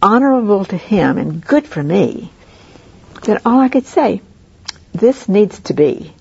honorable 0.00 0.64
to 0.64 0.78
him 0.78 1.18
and 1.18 1.44
good 1.44 1.66
for 1.66 1.82
me. 1.82 2.30
Then 3.22 3.42
all 3.44 3.60
I 3.60 3.68
could 3.68 3.86
say, 3.86 4.22
this 4.94 5.28
needs 5.28 5.60
to 5.64 5.74
be. 5.74 6.14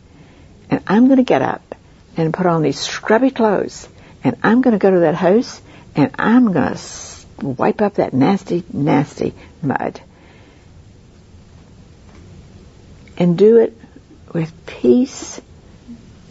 And 0.70 0.84
I'm 0.86 1.06
going 1.06 1.18
to 1.18 1.24
get 1.24 1.42
up 1.42 1.71
and 2.18 2.34
put 2.34 2.46
on 2.46 2.62
these 2.62 2.80
scrubby 2.80 3.32
clothes 3.32 3.88
and 4.24 4.38
I'm 4.44 4.62
going 4.62 4.74
to 4.74 4.80
go 4.80 4.92
to 4.92 5.00
that 5.02 5.16
house 5.16 5.62
and 5.96 6.12
I'm 6.18 6.52
going 6.54 6.76
to 6.76 7.46
wipe 7.46 7.82
up 7.82 7.96
that 7.96 8.14
nasty, 8.14 8.64
nasty 8.72 9.34
mud. 9.62 10.02
and 13.22 13.38
do 13.38 13.58
it 13.58 13.78
with 14.34 14.52
peace 14.66 15.40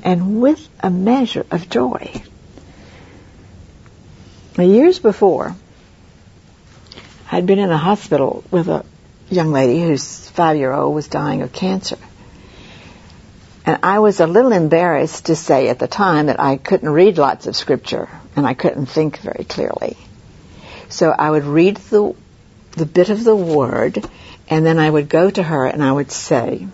and 0.02 0.40
with 0.40 0.68
a 0.80 0.90
measure 0.90 1.46
of 1.52 1.70
joy. 1.70 2.10
Now, 4.58 4.64
years 4.64 4.98
before, 4.98 5.54
I'd 7.30 7.46
been 7.46 7.60
in 7.60 7.70
a 7.70 7.78
hospital 7.78 8.42
with 8.50 8.66
a 8.66 8.84
young 9.30 9.52
lady 9.52 9.80
whose 9.80 10.28
five-year-old 10.30 10.92
was 10.92 11.06
dying 11.06 11.42
of 11.42 11.52
cancer. 11.52 11.96
And 13.70 13.84
I 13.84 14.00
was 14.00 14.18
a 14.18 14.26
little 14.26 14.50
embarrassed 14.50 15.26
to 15.26 15.36
say 15.36 15.68
at 15.68 15.78
the 15.78 15.86
time 15.86 16.26
that 16.26 16.40
I 16.40 16.56
couldn't 16.56 16.88
read 16.88 17.18
lots 17.18 17.46
of 17.46 17.54
scripture 17.54 18.08
and 18.34 18.44
I 18.44 18.52
couldn't 18.52 18.86
think 18.86 19.18
very 19.18 19.44
clearly. 19.44 19.96
So 20.88 21.10
I 21.16 21.30
would 21.30 21.44
read 21.44 21.76
the, 21.76 22.12
the 22.72 22.84
bit 22.84 23.10
of 23.10 23.22
the 23.22 23.36
word 23.36 24.04
and 24.48 24.66
then 24.66 24.80
I 24.80 24.90
would 24.90 25.08
go 25.08 25.30
to 25.30 25.40
her 25.40 25.66
and 25.66 25.84
I 25.84 25.92
would 25.92 26.10
say, 26.10 26.66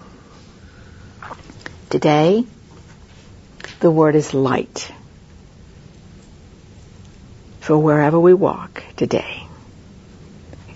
today 1.90 2.46
the 3.80 3.90
word 3.90 4.14
is 4.14 4.32
light 4.32 4.90
for 7.60 7.76
wherever 7.76 8.18
we 8.18 8.32
walk 8.32 8.82
today. 8.96 9.46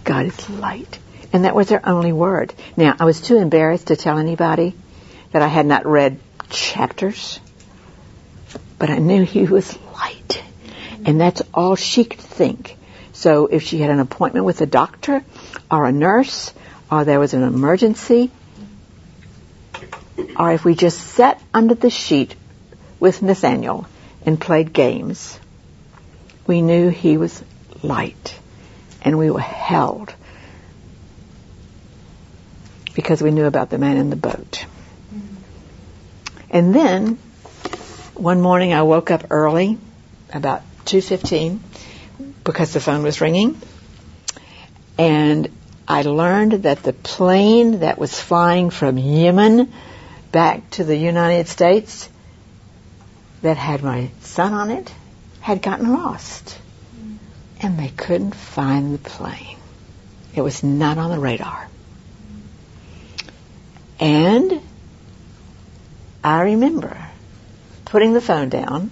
God 0.04 0.26
is 0.26 0.50
light. 0.50 0.98
And 1.32 1.46
that 1.46 1.54
was 1.54 1.68
their 1.68 1.88
only 1.88 2.12
word. 2.12 2.52
Now, 2.76 2.94
I 3.00 3.06
was 3.06 3.22
too 3.22 3.38
embarrassed 3.38 3.86
to 3.86 3.96
tell 3.96 4.18
anybody 4.18 4.74
that 5.32 5.42
I 5.42 5.48
had 5.48 5.66
not 5.66 5.86
read 5.86 6.18
chapters, 6.48 7.40
but 8.78 8.90
I 8.90 8.98
knew 8.98 9.24
he 9.24 9.44
was 9.44 9.78
light. 9.92 10.42
And 11.04 11.20
that's 11.20 11.42
all 11.54 11.76
she 11.76 12.04
could 12.04 12.20
think. 12.20 12.76
So 13.12 13.46
if 13.46 13.62
she 13.62 13.78
had 13.78 13.90
an 13.90 14.00
appointment 14.00 14.46
with 14.46 14.60
a 14.60 14.66
doctor 14.66 15.24
or 15.70 15.86
a 15.86 15.92
nurse, 15.92 16.52
or 16.90 17.04
there 17.04 17.20
was 17.20 17.34
an 17.34 17.42
emergency, 17.42 18.30
or 20.36 20.52
if 20.52 20.64
we 20.64 20.74
just 20.74 20.98
sat 20.98 21.40
under 21.52 21.74
the 21.74 21.90
sheet 21.90 22.34
with 22.98 23.22
Nathaniel 23.22 23.86
and 24.26 24.40
played 24.40 24.72
games, 24.72 25.38
we 26.46 26.62
knew 26.62 26.88
he 26.88 27.16
was 27.16 27.42
light 27.82 28.38
and 29.02 29.18
we 29.18 29.30
were 29.30 29.40
held 29.40 30.14
because 32.94 33.22
we 33.22 33.30
knew 33.30 33.46
about 33.46 33.70
the 33.70 33.78
man 33.78 33.96
in 33.96 34.10
the 34.10 34.16
boat. 34.16 34.66
And 36.50 36.74
then 36.74 37.18
one 38.14 38.40
morning 38.40 38.72
I 38.72 38.82
woke 38.82 39.10
up 39.10 39.26
early, 39.30 39.78
about 40.32 40.62
2:15, 40.84 41.60
because 42.44 42.72
the 42.72 42.80
phone 42.80 43.02
was 43.02 43.20
ringing, 43.20 43.60
and 44.98 45.48
I 45.86 46.02
learned 46.02 46.64
that 46.64 46.82
the 46.82 46.92
plane 46.92 47.80
that 47.80 47.98
was 47.98 48.18
flying 48.18 48.70
from 48.70 48.98
Yemen 48.98 49.72
back 50.32 50.70
to 50.70 50.84
the 50.84 50.96
United 50.96 51.48
States 51.48 52.08
that 53.42 53.56
had 53.56 53.82
my 53.82 54.10
son 54.20 54.52
on 54.52 54.70
it 54.70 54.92
had 55.40 55.62
gotten 55.62 55.92
lost. 55.92 56.58
And 57.62 57.78
they 57.78 57.88
couldn't 57.88 58.34
find 58.34 58.94
the 58.94 58.98
plane. 58.98 59.56
It 60.34 60.42
was 60.42 60.62
not 60.62 60.98
on 60.98 61.10
the 61.10 61.18
radar. 61.18 61.68
And 63.98 64.60
I 66.22 66.42
remember 66.42 66.96
putting 67.86 68.12
the 68.12 68.20
phone 68.20 68.50
down 68.50 68.90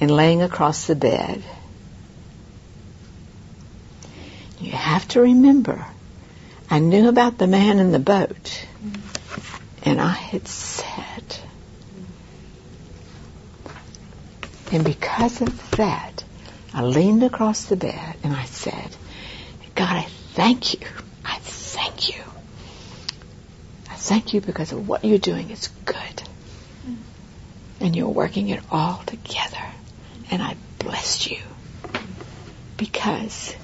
and 0.00 0.10
laying 0.10 0.42
across 0.42 0.86
the 0.86 0.94
bed. 0.94 1.42
You 4.60 4.72
have 4.72 5.06
to 5.08 5.20
remember, 5.20 5.84
I 6.70 6.78
knew 6.78 7.08
about 7.08 7.38
the 7.38 7.46
man 7.46 7.78
in 7.78 7.92
the 7.92 7.98
boat, 7.98 8.66
and 9.82 10.00
I 10.00 10.12
had 10.12 10.46
said, 10.46 11.38
and 14.70 14.84
because 14.84 15.42
of 15.42 15.70
that, 15.72 16.22
I 16.72 16.82
leaned 16.82 17.24
across 17.24 17.64
the 17.64 17.76
bed 17.76 18.16
and 18.22 18.32
I 18.32 18.44
said, 18.44 18.96
God, 19.74 19.96
I 19.96 20.06
thank 20.34 20.74
you. 20.74 20.86
I 21.24 21.38
thank 21.40 22.10
you 22.10 22.22
thank 24.10 24.34
you 24.34 24.40
because 24.40 24.72
of 24.72 24.88
what 24.88 25.04
you're 25.04 25.18
doing 25.18 25.50
is 25.50 25.68
good. 25.84 26.22
And 27.78 27.94
you're 27.94 28.08
working 28.08 28.48
it 28.48 28.60
all 28.68 29.00
together. 29.06 29.64
And 30.32 30.42
I 30.42 30.56
blessed 30.80 31.30
you 31.30 31.38
because 32.76 33.54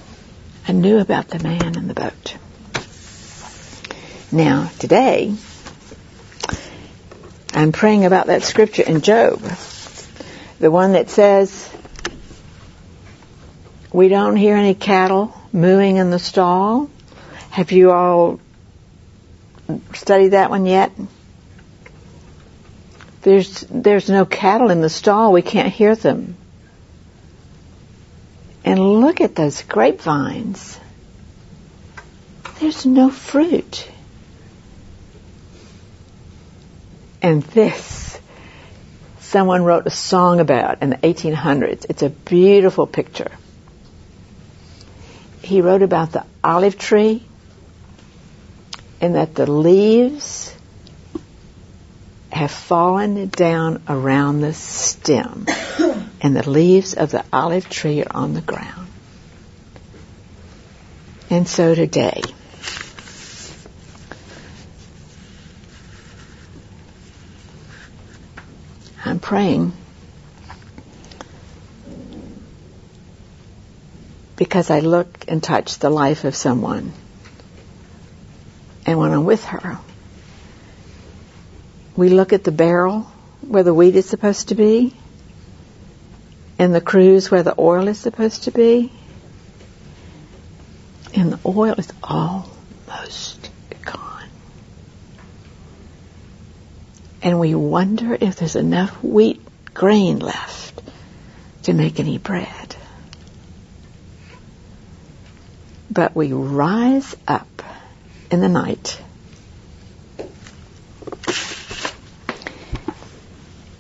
I 0.69 0.71
knew 0.71 0.99
about 0.99 1.27
the 1.27 1.41
man 1.41 1.77
in 1.77 1.89
the 1.89 1.95
boat. 1.95 2.37
Now, 4.31 4.71
today, 4.79 5.35
I'm 7.53 7.73
praying 7.73 8.05
about 8.05 8.29
that 8.29 8.45
scripture 8.45 8.85
in 8.85 9.01
Job. 9.01 9.41
The 10.61 10.71
one 10.71 10.93
that 10.93 11.11
says, 11.11 11.69
we 13.93 14.07
don't 14.07 14.37
hear 14.37 14.55
any 14.55 14.77
cattle 14.77 15.35
mooing 15.53 15.97
in 15.97 16.11
the 16.11 16.21
stall. 16.21 16.89
Have 17.51 17.73
you 17.73 17.91
all 17.91 18.39
studied 19.95 20.29
that 20.29 20.51
one 20.51 20.67
yet? 20.67 20.93
There's, 23.23 23.61
there's 23.63 24.09
no 24.09 24.25
cattle 24.25 24.71
in 24.71 24.81
the 24.81 24.89
stall. 24.89 25.33
We 25.33 25.43
can't 25.43 25.73
hear 25.73 25.97
them. 25.97 26.37
And 28.65 28.81
look 29.01 29.21
at 29.21 29.35
those 29.35 29.63
grapevines. 29.63 30.79
There's 32.61 32.87
no 32.87 33.11
fruit. 33.11 33.89
And 37.21 37.43
this, 37.43 38.19
someone 39.21 39.65
wrote 39.65 39.87
a 39.87 39.91
song 39.91 40.41
about 40.41 40.83
in 40.83 40.91
the 40.91 40.97
1800s. 40.97 41.87
It's 41.89 42.03
a 42.03 42.11
beautiful 42.11 42.87
picture. 42.87 43.31
He 45.43 45.61
wrote 45.61 45.83
about 45.83 46.13
the 46.13 46.25
olive 46.43 46.79
tree 46.79 47.25
and 49.01 49.15
that 49.15 49.35
the 49.35 49.51
leaves 49.51 50.55
have 52.31 52.51
fallen 52.51 53.29
down 53.29 53.83
around 53.89 54.41
the 54.41 54.53
stem 54.53 55.47
and 56.21 56.37
the 56.37 56.49
leaves 56.49 56.95
of 56.95 57.11
the 57.11 57.25
olive 57.33 57.69
tree 57.69 58.03
are 58.03 58.17
on 58.17 58.35
the 58.35 58.41
ground. 58.41 58.89
And 61.31 61.49
so 61.49 61.75
today, 61.75 62.23
I'm 69.05 69.19
praying 69.19 69.73
because 74.37 74.71
I 74.71 74.81
look 74.81 75.25
and 75.29 75.43
touch 75.43 75.79
the 75.79 75.91
life 75.91 76.25
of 76.25 76.37
someone 76.37 76.93
and 78.87 78.99
when 78.99 79.13
I'm 79.13 79.25
with 79.25 79.45
her, 79.47 79.79
we 81.97 82.09
look 82.09 82.33
at 82.33 82.45
the 82.45 82.53
barrel 82.53 83.11
where 83.41 83.65
the 83.65 83.75
wheat 83.75 83.97
is 83.97 84.07
supposed 84.07 84.49
to 84.49 84.55
be, 84.55 84.95
and 86.59 86.75
the 86.75 86.81
cruse 86.81 87.31
where 87.31 87.43
the 87.43 87.55
oil 87.59 87.89
is 87.89 87.99
supposed 87.99 88.45
to 88.45 88.53
be, 88.53 88.93
and 91.15 91.33
the 91.33 91.41
oil 91.45 91.75
is 91.75 91.93
almost 92.03 93.51
gone. 93.85 94.29
And 97.23 97.41
we 97.41 97.55
wonder 97.55 98.17
if 98.19 98.37
there's 98.37 98.57
enough 98.57 99.03
wheat 99.03 99.43
grain 99.75 100.21
left 100.21 100.81
to 101.65 101.73
make 101.73 101.99
any 101.99 102.19
bread. 102.19 102.77
But 105.91 106.15
we 106.15 106.33
rise 106.33 107.17
up 107.27 107.56
in 108.37 108.43
the 108.43 108.49
night. 108.49 109.01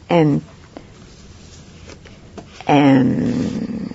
And 0.08 0.42
and 2.66 3.94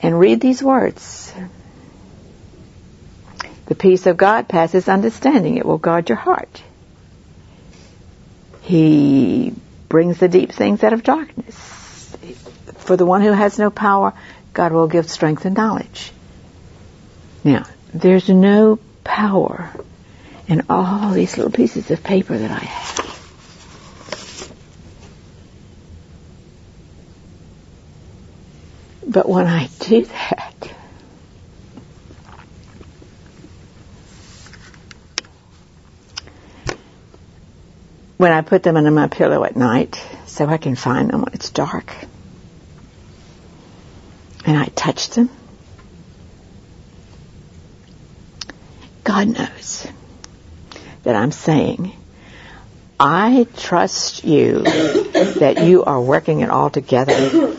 and 0.00 0.20
read 0.20 0.40
these 0.40 0.62
words. 0.62 1.32
The 3.66 3.74
peace 3.74 4.06
of 4.06 4.16
God 4.16 4.48
passes 4.48 4.88
understanding. 4.88 5.56
It 5.56 5.66
will 5.66 5.78
guard 5.78 6.08
your 6.08 6.18
heart. 6.18 6.62
He 8.60 9.52
brings 9.88 10.18
the 10.18 10.28
deep 10.28 10.52
things 10.52 10.84
out 10.84 10.92
of 10.92 11.02
darkness. 11.02 11.56
For 12.76 12.96
the 12.96 13.06
one 13.06 13.22
who 13.22 13.32
has 13.32 13.58
no 13.58 13.70
power, 13.70 14.12
God 14.52 14.72
will 14.72 14.86
give 14.86 15.10
strength 15.10 15.44
and 15.44 15.56
knowledge. 15.56 16.12
Now, 17.42 17.64
there's 17.96 18.28
no 18.28 18.78
power 19.04 19.72
in 20.46 20.66
all 20.68 21.12
these 21.12 21.38
little 21.38 21.50
pieces 21.50 21.90
of 21.90 22.04
paper 22.04 22.36
that 22.36 22.50
I 22.50 22.58
have. 22.58 22.96
But 29.08 29.26
when 29.26 29.46
I 29.46 29.70
do 29.80 30.04
that, 30.04 30.74
when 38.18 38.32
I 38.32 38.42
put 38.42 38.62
them 38.62 38.76
under 38.76 38.90
my 38.90 39.08
pillow 39.08 39.42
at 39.44 39.56
night 39.56 40.04
so 40.26 40.46
I 40.46 40.58
can 40.58 40.74
find 40.74 41.08
them 41.08 41.22
when 41.22 41.32
it's 41.32 41.48
dark, 41.48 41.94
and 44.44 44.58
I 44.58 44.66
touch 44.66 45.08
them, 45.10 45.30
God 49.16 49.28
knows 49.28 49.86
that 51.04 51.16
I'm 51.16 51.32
saying, 51.32 51.92
I 53.00 53.46
trust 53.56 54.24
you 54.24 54.60
that 54.60 55.64
you 55.64 55.84
are 55.84 55.98
working 55.98 56.40
it 56.40 56.50
all 56.50 56.68
together 56.68 57.56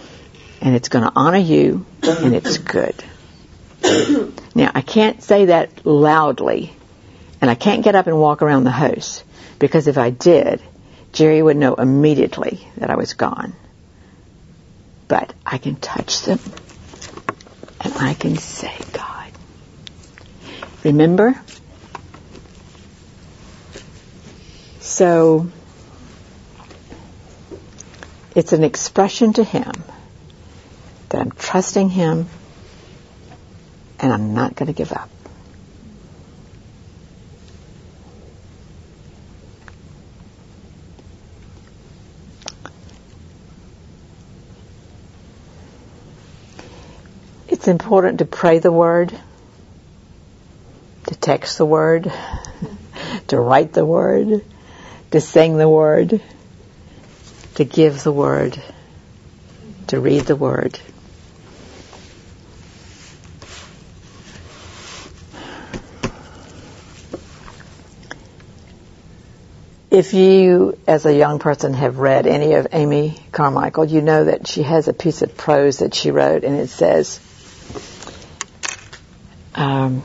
and 0.62 0.76
it's 0.76 0.90
going 0.90 1.04
to 1.04 1.12
honor 1.16 1.40
you 1.40 1.84
and 2.04 2.36
it's 2.36 2.60
good. 2.60 2.94
Now, 4.54 4.72
I 4.76 4.82
can't 4.82 5.24
say 5.24 5.46
that 5.46 5.84
loudly 5.84 6.76
and 7.42 7.50
I 7.50 7.56
can't 7.56 7.84
get 7.84 7.96
up 7.96 8.06
and 8.06 8.20
walk 8.20 8.44
around 8.44 8.64
the 8.64 8.70
house 8.70 9.24
because 9.58 9.88
if 9.88 9.98
I 9.98 10.12
did, 10.12 10.62
Jerry 11.12 11.42
would 11.42 11.58
know 11.58 11.74
immediately 11.74 12.68
that 12.78 12.92
I 12.92 12.98
was 12.98 13.16
gone. 13.16 13.54
But 15.08 15.34
I 15.44 15.58
can 15.58 15.76
touch 15.76 16.22
them 16.22 16.40
and 17.82 17.94
I 17.96 18.14
can 18.14 18.36
say, 18.36 18.76
God, 18.94 19.07
remember? 20.84 21.40
So, 24.80 25.50
it's 28.36 28.54
an 28.54 28.64
expression 28.64 29.34
to 29.34 29.44
Him 29.44 29.72
that 31.10 31.22
I'm 31.22 31.32
trusting 31.32 31.90
Him 31.90 32.28
and 34.00 34.14
I'm 34.14 34.34
not 34.34 34.56
going 34.56 34.68
to 34.68 34.74
give 34.74 34.92
up. 34.92 35.10
It's 47.48 47.68
important 47.68 48.20
to 48.20 48.26
pray 48.26 48.60
the 48.60 48.72
word, 48.72 49.18
text 51.28 51.58
the 51.58 51.66
word, 51.66 52.10
to 53.28 53.38
write 53.38 53.74
the 53.74 53.86
word, 53.86 54.46
to 55.12 55.20
sing 55.20 55.58
the 55.58 55.68
word, 55.68 56.22
to 57.56 57.66
give 57.66 58.02
the 58.02 58.14
word, 58.14 58.58
to 59.88 60.00
read 60.00 60.22
the 60.22 60.38
word. 60.38 60.80
If 69.92 70.14
you, 70.14 70.78
as 70.88 71.06
a 71.06 71.14
young 71.14 71.40
person, 71.40 71.74
have 71.74 71.98
read 71.98 72.26
any 72.26 72.54
of 72.54 72.68
Amy 72.72 73.20
Carmichael, 73.34 73.84
you 73.84 74.02
know 74.02 74.24
that 74.24 74.48
she 74.48 74.64
has 74.64 74.88
a 74.88 74.94
piece 74.94 75.22
of 75.22 75.36
prose 75.36 75.80
that 75.80 75.94
she 75.94 76.10
wrote, 76.10 76.46
and 76.46 76.56
it 76.56 76.70
says, 76.70 77.20
um, 79.56 80.04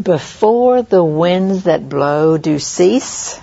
before 0.00 0.82
the 0.82 1.02
winds 1.02 1.64
that 1.64 1.88
blow 1.88 2.38
do 2.38 2.58
cease, 2.58 3.40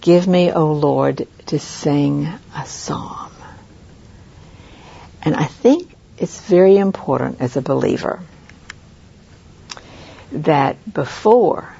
give 0.00 0.26
me, 0.26 0.52
O 0.52 0.72
Lord, 0.72 1.26
to 1.46 1.58
sing 1.58 2.26
a 2.56 2.66
psalm. 2.66 3.32
And 5.22 5.34
I 5.34 5.44
think 5.44 5.94
it's 6.16 6.40
very 6.42 6.76
important 6.78 7.40
as 7.40 7.56
a 7.56 7.62
believer 7.62 8.20
that 10.32 10.92
before 10.92 11.74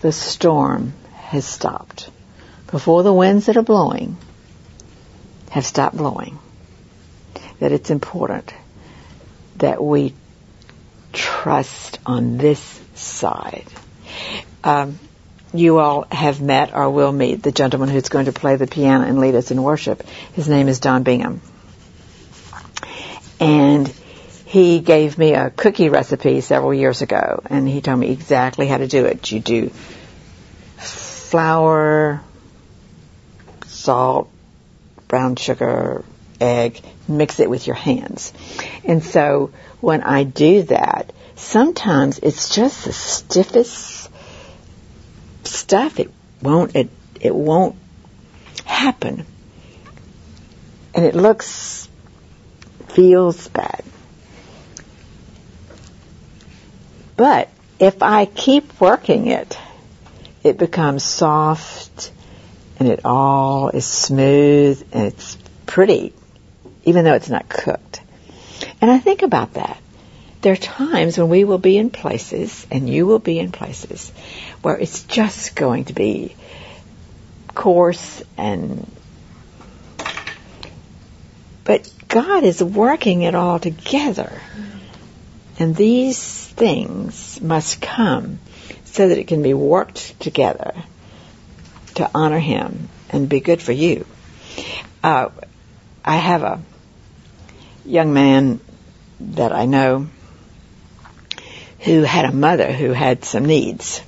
the 0.00 0.12
storm 0.12 0.92
has 1.14 1.44
stopped, 1.44 2.10
before 2.70 3.02
the 3.02 3.12
winds 3.12 3.46
that 3.46 3.56
are 3.56 3.62
blowing 3.62 4.16
have 5.50 5.64
stopped 5.64 5.96
blowing, 5.96 6.38
that 7.58 7.72
it's 7.72 7.90
important 7.90 8.52
that 9.56 9.82
we 9.82 10.12
trust 11.16 11.98
on 12.06 12.38
this 12.38 12.60
side. 12.94 13.66
Um, 14.62 14.98
you 15.52 15.78
all 15.78 16.06
have 16.12 16.40
met 16.40 16.74
or 16.74 16.90
will 16.90 17.12
meet 17.12 17.42
the 17.42 17.52
gentleman 17.52 17.88
who's 17.88 18.08
going 18.08 18.26
to 18.26 18.32
play 18.32 18.56
the 18.56 18.66
piano 18.66 19.04
and 19.04 19.18
lead 19.18 19.34
us 19.34 19.50
in 19.50 19.62
worship. 19.62 20.02
His 20.34 20.48
name 20.48 20.68
is 20.68 20.78
Don 20.78 21.02
Bingham. 21.02 21.40
And 23.40 23.88
he 24.44 24.80
gave 24.80 25.18
me 25.18 25.34
a 25.34 25.50
cookie 25.50 25.88
recipe 25.88 26.40
several 26.40 26.72
years 26.72 27.02
ago, 27.02 27.42
and 27.46 27.68
he 27.68 27.80
told 27.80 27.98
me 27.98 28.10
exactly 28.10 28.66
how 28.66 28.78
to 28.78 28.86
do 28.86 29.06
it. 29.06 29.30
You 29.32 29.40
do 29.40 29.70
flour, 30.76 32.22
salt, 33.66 34.30
brown 35.08 35.36
sugar, 35.36 36.04
egg, 36.40 36.80
mix 37.08 37.40
it 37.40 37.50
with 37.50 37.66
your 37.66 37.76
hands. 37.76 38.32
And 38.84 39.02
so 39.02 39.52
when 39.80 40.02
I 40.02 40.24
do 40.24 40.62
that, 40.64 41.12
sometimes 41.36 42.18
it's 42.18 42.54
just 42.54 42.84
the 42.84 42.92
stiffest 42.92 44.10
stuff. 45.44 45.98
It 46.00 46.10
won't, 46.42 46.74
it, 46.76 46.90
it 47.20 47.34
won't 47.34 47.76
happen. 48.64 49.26
And 50.94 51.04
it 51.04 51.14
looks, 51.14 51.88
feels 52.88 53.48
bad. 53.48 53.84
But 57.16 57.48
if 57.78 58.02
I 58.02 58.26
keep 58.26 58.80
working 58.80 59.26
it, 59.26 59.58
it 60.42 60.58
becomes 60.58 61.02
soft 61.02 62.12
and 62.78 62.88
it 62.88 63.00
all 63.04 63.70
is 63.70 63.86
smooth 63.86 64.86
and 64.92 65.06
it's 65.06 65.38
pretty, 65.66 66.12
even 66.86 67.04
though 67.04 67.14
it's 67.14 67.28
not 67.28 67.48
cooked. 67.48 68.00
And 68.80 68.90
I 68.90 68.98
think 68.98 69.22
about 69.22 69.54
that. 69.54 69.78
There 70.40 70.52
are 70.52 70.56
times 70.56 71.18
when 71.18 71.28
we 71.28 71.44
will 71.44 71.58
be 71.58 71.76
in 71.76 71.90
places, 71.90 72.66
and 72.70 72.88
you 72.88 73.06
will 73.06 73.18
be 73.18 73.38
in 73.38 73.52
places, 73.52 74.10
where 74.62 74.78
it's 74.78 75.02
just 75.02 75.54
going 75.54 75.86
to 75.86 75.92
be 75.92 76.34
coarse 77.54 78.22
and 78.36 78.90
but 81.64 81.92
God 82.06 82.44
is 82.44 82.62
working 82.62 83.22
it 83.22 83.34
all 83.34 83.58
together. 83.58 84.40
And 85.58 85.74
these 85.74 86.46
things 86.46 87.40
must 87.40 87.82
come 87.82 88.38
so 88.84 89.08
that 89.08 89.18
it 89.18 89.26
can 89.26 89.42
be 89.42 89.52
worked 89.52 90.20
together 90.20 90.74
to 91.96 92.08
honor 92.14 92.38
Him 92.38 92.88
and 93.10 93.28
be 93.28 93.40
good 93.40 93.60
for 93.60 93.72
you. 93.72 94.06
Uh, 95.02 95.30
I 96.04 96.16
have 96.18 96.44
a 96.44 96.62
young 97.86 98.12
man 98.12 98.60
that 99.20 99.52
I 99.52 99.66
know 99.66 100.08
who 101.80 102.02
had 102.02 102.24
a 102.24 102.32
mother 102.32 102.72
who 102.72 102.92
had 102.92 103.24
some 103.24 103.44
needs. 103.44 104.02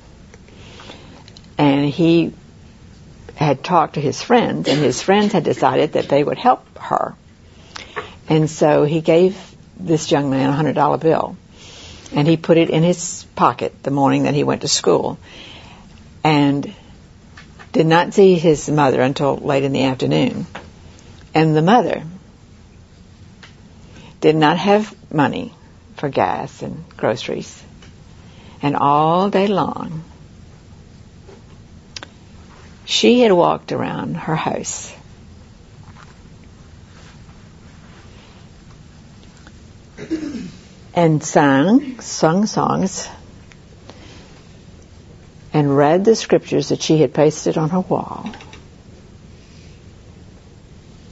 And 1.56 1.86
he 1.86 2.32
had 3.36 3.62
talked 3.62 3.94
to 3.94 4.00
his 4.00 4.20
friends, 4.20 4.68
and 4.68 4.78
his 4.78 5.00
friends 5.00 5.32
had 5.32 5.44
decided 5.44 5.92
that 5.92 6.08
they 6.08 6.22
would 6.22 6.38
help 6.38 6.78
her. 6.78 7.14
And 8.28 8.50
so 8.50 8.84
he 8.84 9.00
gave 9.00 9.38
this 9.78 10.10
young 10.10 10.30
man 10.30 10.48
a 10.48 10.52
hundred 10.52 10.74
dollar 10.74 10.98
bill, 10.98 11.36
and 12.12 12.26
he 12.26 12.36
put 12.36 12.58
it 12.58 12.70
in 12.70 12.82
his 12.82 13.24
pocket 13.36 13.82
the 13.82 13.90
morning 13.90 14.24
that 14.24 14.34
he 14.34 14.44
went 14.44 14.62
to 14.62 14.68
school, 14.68 15.18
and 16.24 16.74
did 17.72 17.86
not 17.86 18.12
see 18.12 18.34
his 18.34 18.68
mother 18.68 19.00
until 19.00 19.36
late 19.36 19.62
in 19.62 19.72
the 19.72 19.84
afternoon. 19.84 20.46
And 21.32 21.54
the 21.54 21.62
mother 21.62 22.02
did 24.20 24.36
not 24.36 24.58
have 24.58 24.94
money 25.12 25.52
for 25.96 26.08
gas 26.08 26.62
and 26.62 26.84
groceries. 26.96 27.62
And 28.62 28.76
all 28.76 29.30
day 29.30 29.46
long, 29.46 30.04
she 32.84 33.20
had 33.20 33.32
walked 33.32 33.70
around 33.70 34.16
her 34.16 34.34
house 34.34 34.92
and 40.94 41.22
sang, 41.22 42.00
sung 42.00 42.46
songs, 42.46 43.08
and 45.52 45.76
read 45.76 46.04
the 46.04 46.16
scriptures 46.16 46.70
that 46.70 46.82
she 46.82 46.98
had 46.98 47.14
pasted 47.14 47.56
on 47.56 47.70
her 47.70 47.80
wall. 47.80 48.32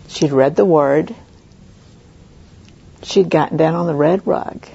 She'd 0.09 0.33
read 0.33 0.57
the 0.57 0.65
word 0.65 1.15
she'd 3.07 3.31
gotten 3.31 3.57
down 3.57 3.75
on 3.75 3.87
the 3.87 3.95
red 3.95 4.27
rug 4.27 4.67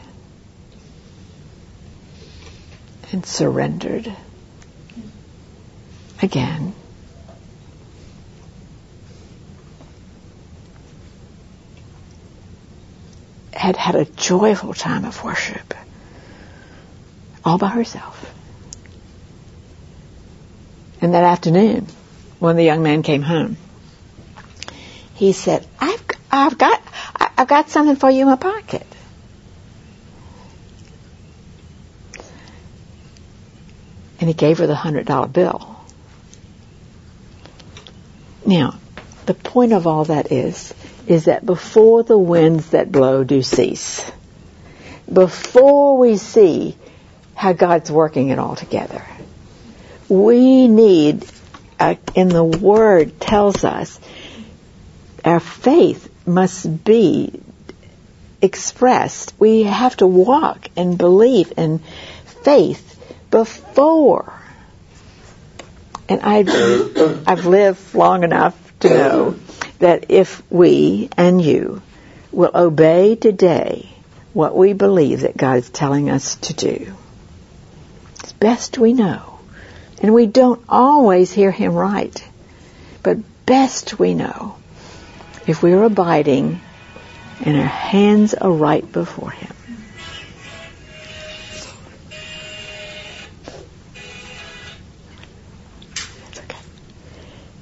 and 3.11 3.25
surrendered 3.25 4.11
again. 6.21 6.73
Had 13.51 13.75
had 13.75 13.95
a 13.95 14.05
joyful 14.05 14.73
time 14.73 15.05
of 15.05 15.23
worship 15.23 15.73
all 17.43 17.57
by 17.57 17.67
herself. 17.67 18.33
And 21.01 21.13
that 21.13 21.23
afternoon, 21.23 21.87
when 22.39 22.55
the 22.55 22.63
young 22.63 22.81
man 22.81 23.03
came 23.03 23.23
home, 23.23 23.57
he 25.15 25.33
said, 25.33 25.67
"I've 25.79 26.03
I've 26.31 26.57
got 26.57 26.81
I've 27.41 27.47
got 27.47 27.71
something 27.71 27.95
for 27.95 28.07
you 28.07 28.21
in 28.21 28.27
my 28.27 28.35
pocket." 28.35 28.85
And 34.19 34.27
he 34.27 34.35
gave 34.35 34.59
her 34.59 34.67
the 34.67 34.75
hundred 34.75 35.07
dollar 35.07 35.27
bill. 35.27 35.75
Now, 38.45 38.75
the 39.25 39.33
point 39.33 39.73
of 39.73 39.87
all 39.87 40.05
that 40.05 40.31
is, 40.31 40.71
is 41.07 41.25
that 41.25 41.43
before 41.43 42.03
the 42.03 42.17
winds 42.17 42.69
that 42.69 42.91
blow 42.91 43.23
do 43.23 43.41
cease, 43.41 44.05
before 45.11 45.97
we 45.97 46.17
see 46.17 46.77
how 47.33 47.53
God's 47.53 47.91
working 47.91 48.29
it 48.29 48.37
all 48.37 48.55
together, 48.55 49.03
we 50.07 50.67
need, 50.67 51.25
uh, 51.79 51.95
in 52.13 52.27
the 52.29 52.43
Word 52.43 53.19
tells 53.19 53.63
us, 53.63 53.99
our 55.25 55.39
faith 55.39 56.10
must 56.25 56.83
be 56.83 57.41
expressed. 58.41 59.33
We 59.39 59.63
have 59.63 59.95
to 59.97 60.07
walk 60.07 60.69
and 60.75 60.97
believe 60.97 61.53
in 61.57 61.79
faith 62.25 62.87
before. 63.29 64.33
And 66.09 66.21
I've, 66.21 66.49
I've 67.27 67.45
lived 67.45 67.95
long 67.95 68.23
enough 68.23 68.57
to 68.81 68.89
know 68.89 69.35
that 69.79 70.05
if 70.09 70.41
we 70.51 71.09
and 71.17 71.41
you 71.41 71.81
will 72.31 72.51
obey 72.53 73.15
today 73.15 73.89
what 74.33 74.55
we 74.55 74.73
believe 74.73 75.21
that 75.21 75.37
God 75.37 75.57
is 75.57 75.69
telling 75.69 76.09
us 76.09 76.35
to 76.35 76.53
do, 76.53 76.93
it's 78.19 78.33
best 78.33 78.77
we 78.77 78.93
know. 78.93 79.39
And 80.01 80.13
we 80.13 80.25
don't 80.25 80.63
always 80.67 81.31
hear 81.31 81.51
Him 81.51 81.73
right, 81.73 82.23
but 83.03 83.17
best 83.45 83.99
we 83.99 84.13
know 84.13 84.55
if 85.51 85.61
we 85.61 85.73
are 85.73 85.83
abiding 85.83 86.61
and 87.43 87.57
our 87.57 87.65
hands 87.65 88.33
are 88.33 88.49
right 88.49 88.89
before 88.89 89.31
Him. 89.31 89.53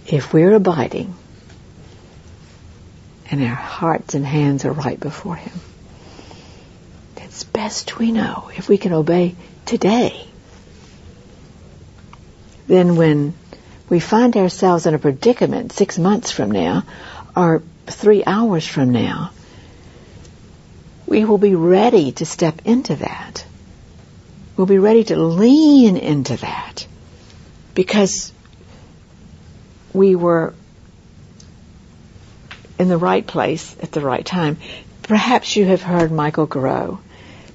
If 0.05 0.33
we're 0.33 0.53
abiding 0.53 1.15
and 3.31 3.43
our 3.43 3.55
hearts 3.55 4.13
and 4.13 4.23
hands 4.23 4.65
are 4.65 4.71
right 4.71 4.99
before 4.99 5.35
Him, 5.35 5.59
it's 7.17 7.43
best 7.43 7.97
we 7.97 8.11
know 8.11 8.51
if 8.55 8.69
we 8.69 8.77
can 8.77 8.93
obey 8.93 9.35
today. 9.65 10.27
Then 12.67 12.95
when 12.95 13.33
we 13.89 13.99
find 13.99 14.37
ourselves 14.37 14.85
in 14.85 14.93
a 14.93 14.99
predicament 14.99 15.71
six 15.71 15.97
months 15.97 16.29
from 16.29 16.51
now 16.51 16.83
or 17.35 17.63
three 17.89 18.23
hours 18.25 18.65
from 18.65 18.91
now, 18.91 19.31
we 21.05 21.25
will 21.25 21.37
be 21.37 21.55
ready 21.55 22.11
to 22.13 22.25
step 22.25 22.61
into 22.65 22.95
that. 22.97 23.45
We'll 24.55 24.67
be 24.67 24.77
ready 24.77 25.03
to 25.05 25.17
lean 25.17 25.97
into 25.97 26.37
that 26.37 26.85
because 27.73 28.31
we 29.93 30.15
were 30.15 30.53
in 32.77 32.87
the 32.87 32.97
right 32.97 33.25
place 33.25 33.75
at 33.81 33.91
the 33.91 34.01
right 34.01 34.25
time. 34.25 34.57
Perhaps 35.03 35.55
you 35.55 35.65
have 35.65 35.81
heard 35.81 36.11
Michael 36.11 36.47
Garreau 36.47 36.99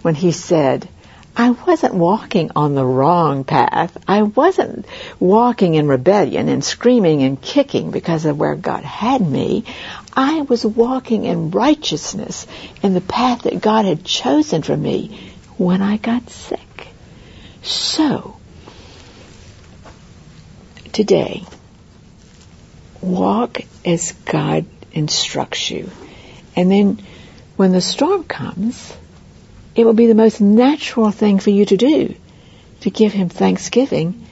when 0.02 0.14
he 0.14 0.32
said, 0.32 0.88
I 1.36 1.50
wasn't 1.50 1.94
walking 1.94 2.52
on 2.54 2.74
the 2.74 2.84
wrong 2.84 3.42
path. 3.42 3.96
I 4.06 4.22
wasn't 4.22 4.86
walking 5.18 5.74
in 5.74 5.88
rebellion 5.88 6.48
and 6.48 6.64
screaming 6.64 7.22
and 7.22 7.40
kicking 7.40 7.90
because 7.90 8.24
of 8.24 8.38
where 8.38 8.54
God 8.54 8.84
had 8.84 9.20
me. 9.20 9.64
I 10.12 10.42
was 10.42 10.64
walking 10.64 11.24
in 11.24 11.50
righteousness 11.50 12.46
in 12.82 12.94
the 12.94 13.00
path 13.00 13.42
that 13.42 13.60
God 13.60 13.84
had 13.84 14.04
chosen 14.04 14.62
for 14.62 14.76
me 14.76 15.32
when 15.56 15.82
I 15.82 15.96
got 15.96 16.30
sick. 16.30 16.88
So, 17.62 18.36
today, 20.92 21.44
walk 23.00 23.60
as 23.84 24.12
God 24.24 24.66
instructs 24.92 25.68
you. 25.70 25.90
And 26.54 26.70
then 26.70 27.02
when 27.56 27.72
the 27.72 27.80
storm 27.80 28.22
comes, 28.22 28.94
it 29.74 29.84
will 29.84 29.94
be 29.94 30.06
the 30.06 30.14
most 30.14 30.40
natural 30.40 31.10
thing 31.10 31.38
for 31.38 31.50
you 31.50 31.64
to 31.66 31.76
do 31.76 32.14
to 32.80 32.90
give 32.90 33.12
Him 33.12 33.28
thanksgiving 33.28 34.26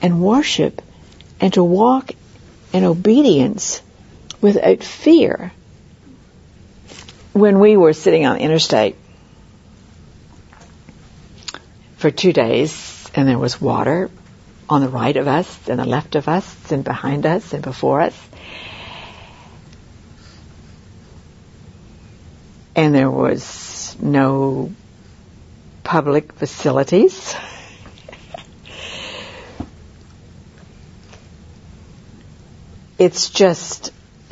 and 0.00 0.22
worship 0.22 0.80
and 1.40 1.52
to 1.54 1.64
walk 1.64 2.12
in 2.72 2.84
obedience 2.84 3.82
without 4.40 4.82
fear. 4.82 5.52
When 7.32 7.60
we 7.60 7.76
were 7.76 7.92
sitting 7.92 8.26
on 8.26 8.36
the 8.36 8.42
interstate 8.42 8.96
for 11.96 12.10
two 12.10 12.32
days 12.32 13.10
and 13.14 13.28
there 13.28 13.38
was 13.38 13.60
water 13.60 14.10
on 14.68 14.80
the 14.80 14.88
right 14.88 15.16
of 15.16 15.26
us 15.26 15.68
and 15.68 15.78
the 15.78 15.84
left 15.84 16.14
of 16.14 16.28
us 16.28 16.70
and 16.70 16.84
behind 16.84 17.26
us 17.26 17.52
and 17.52 17.62
before 17.62 18.00
us. 18.00 18.28
And 22.76 22.94
there 22.94 23.10
was 23.10 23.67
no 24.00 24.72
public 25.84 26.32
facilities. 26.32 27.34
it's 32.98 33.30
just 33.30 33.92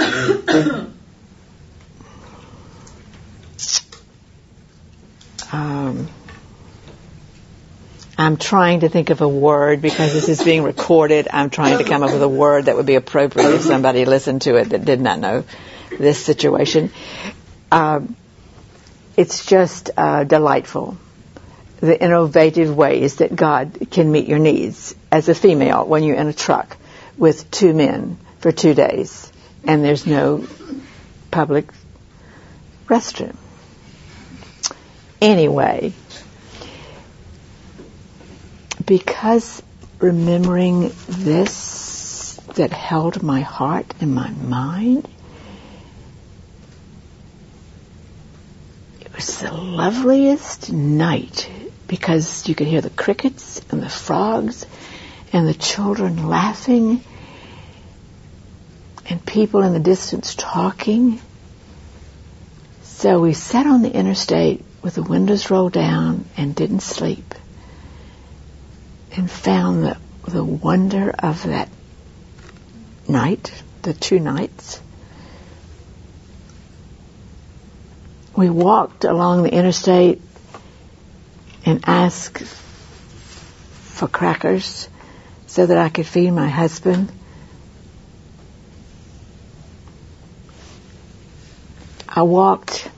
um, 5.53 6.09
I'm 8.19 8.37
trying 8.39 8.81
to 8.81 8.89
think 8.89 9.11
of 9.11 9.21
a 9.21 9.29
word 9.29 9.83
because 9.83 10.13
this 10.13 10.29
is 10.29 10.43
being 10.43 10.63
recorded. 10.63 11.29
I'm 11.31 11.51
trying 11.51 11.79
to 11.79 11.85
come 11.85 12.03
up 12.03 12.13
with 12.13 12.23
a 12.23 12.29
word 12.29 12.65
that 12.65 12.77
would 12.77 12.87
be 12.87 12.95
appropriate 12.95 13.55
if 13.55 13.63
somebody 13.63 14.05
listened 14.05 14.43
to 14.43 14.57
it 14.57 14.71
that 14.71 14.85
did 14.85 15.01
not 15.01 15.19
know 15.19 15.45
this 15.91 16.25
situation. 16.25 16.91
Um, 17.71 18.17
it's 19.17 19.47
just 19.47 19.91
uh, 19.97 20.25
delightful 20.25 20.97
the 21.81 22.03
innovative 22.03 22.75
ways 22.75 23.17
that 23.17 23.35
God 23.35 23.89
can 23.91 24.11
meet 24.11 24.27
your 24.27 24.39
needs 24.39 24.95
as 25.13 25.29
a 25.29 25.35
female 25.35 25.87
when 25.87 26.03
you're 26.03 26.17
in 26.17 26.27
a 26.27 26.33
truck 26.33 26.77
with 27.19 27.51
two 27.51 27.75
men 27.75 28.19
for 28.39 28.51
two 28.51 28.75
days 28.75 29.31
and 29.65 29.85
there's 29.85 30.07
no 30.07 30.47
public 31.31 31.67
restroom. 32.89 33.37
Anyway, 35.21 35.93
because 38.85 39.63
remembering 39.99 40.93
this 41.09 42.41
that 42.55 42.73
held 42.73 43.23
my 43.23 43.41
heart 43.41 43.93
and 44.01 44.15
my 44.15 44.31
mind, 44.31 45.07
was 49.17 49.39
the 49.39 49.53
loveliest 49.53 50.71
night 50.71 51.49
because 51.89 52.47
you 52.49 52.55
could 52.55 52.67
hear 52.67 52.83
the 52.83 52.91
crickets 52.91 53.63
and 53.71 53.83
the 53.83 53.89
frogs 53.89 54.67
and 55.33 55.49
the 55.49 55.55
children 55.55 56.29
laughing 56.29 57.03
and 59.09 59.25
people 59.25 59.63
in 59.63 59.73
the 59.73 59.81
distance 59.81 60.35
talking. 60.35 61.21
So 62.83 63.21
we 63.21 63.33
sat 63.33 63.67
on 63.67 63.81
the 63.81 63.91
interstate 63.91 64.63
with 64.83 64.97
the 64.97 65.03
windows 65.03 65.51
rolled 65.51 65.73
down 65.73 66.27
and 66.37 66.55
didn't 66.55 66.81
sleep 66.81 67.35
and 69.17 69.31
found 69.31 69.85
the, 69.85 69.97
the 70.29 70.45
wonder 70.45 71.11
of 71.11 71.43
that 71.45 71.71
night, 73.09 73.63
the 73.81 73.95
two 73.95 74.21
nights. 74.21 74.81
We 78.37 78.51
walked 78.51 79.05
along 79.05 79.45
the 79.45 79.53
interstate 79.53 80.21
and 81.65 81.83
asked 81.87 82.43
for 82.43 84.07
crackers 84.09 84.89
so 85.47 85.65
that 85.65 85.79
I 85.79 85.89
could 85.89 86.07
feed 86.07 86.31
my 86.33 86.49
husband. 86.49 87.11
I 92.07 92.23
walked 92.23 92.91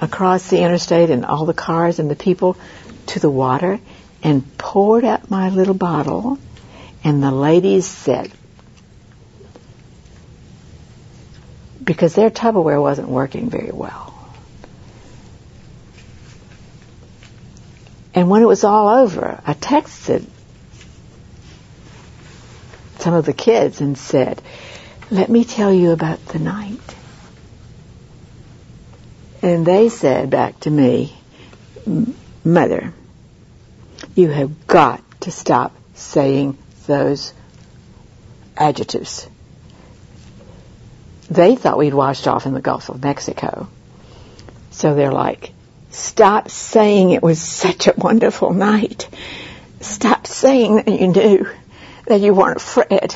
across 0.00 0.48
the 0.48 0.60
interstate 0.60 1.10
and 1.10 1.24
all 1.24 1.46
the 1.46 1.54
cars 1.54 1.98
and 1.98 2.08
the 2.08 2.16
people 2.16 2.56
to 3.06 3.18
the 3.18 3.30
water 3.30 3.80
and 4.22 4.56
poured 4.56 5.04
out 5.04 5.30
my 5.30 5.50
little 5.50 5.74
bottle, 5.74 6.38
and 7.02 7.22
the 7.22 7.30
ladies 7.30 7.86
said, 7.86 8.30
because 11.86 12.14
their 12.14 12.28
Tupperware 12.28 12.82
wasn't 12.82 13.08
working 13.08 13.48
very 13.48 13.70
well. 13.70 14.12
And 18.12 18.28
when 18.28 18.42
it 18.42 18.46
was 18.46 18.64
all 18.64 18.88
over, 18.88 19.40
I 19.46 19.54
texted 19.54 20.26
some 22.98 23.14
of 23.14 23.24
the 23.24 23.32
kids 23.32 23.80
and 23.80 23.96
said, 23.96 24.42
let 25.10 25.28
me 25.28 25.44
tell 25.44 25.72
you 25.72 25.92
about 25.92 26.24
the 26.26 26.38
night. 26.38 26.80
And 29.42 29.64
they 29.64 29.88
said 29.88 30.30
back 30.30 30.58
to 30.60 30.70
me, 30.70 31.16
Mother, 32.44 32.92
you 34.16 34.28
have 34.30 34.66
got 34.66 35.04
to 35.20 35.30
stop 35.30 35.76
saying 35.94 36.58
those 36.86 37.32
adjectives. 38.56 39.28
They 41.30 41.56
thought 41.56 41.78
we'd 41.78 41.94
washed 41.94 42.28
off 42.28 42.46
in 42.46 42.54
the 42.54 42.60
Gulf 42.60 42.88
of 42.88 43.02
Mexico. 43.02 43.68
So 44.70 44.94
they're 44.94 45.12
like, 45.12 45.52
stop 45.90 46.50
saying 46.50 47.10
it 47.10 47.22
was 47.22 47.40
such 47.40 47.88
a 47.88 47.94
wonderful 47.96 48.52
night. 48.52 49.08
Stop 49.80 50.26
saying 50.26 50.76
that 50.76 50.88
you 50.88 51.08
knew 51.08 51.48
that 52.06 52.20
you 52.20 52.34
weren't 52.34 52.58
afraid 52.58 53.14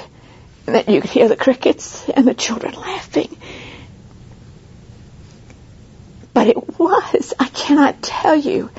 and 0.67 0.77
that 0.77 0.89
you 0.89 1.01
could 1.01 1.11
hear 1.11 1.29
the 1.29 1.37
crickets 1.37 2.09
and 2.09 2.27
the 2.27 2.35
children 2.35 2.75
laughing. 2.75 3.37
But 6.33 6.49
it 6.49 6.79
was, 6.79 7.35
I 7.39 7.49
cannot 7.49 8.03
tell 8.03 8.37
you 8.37 8.71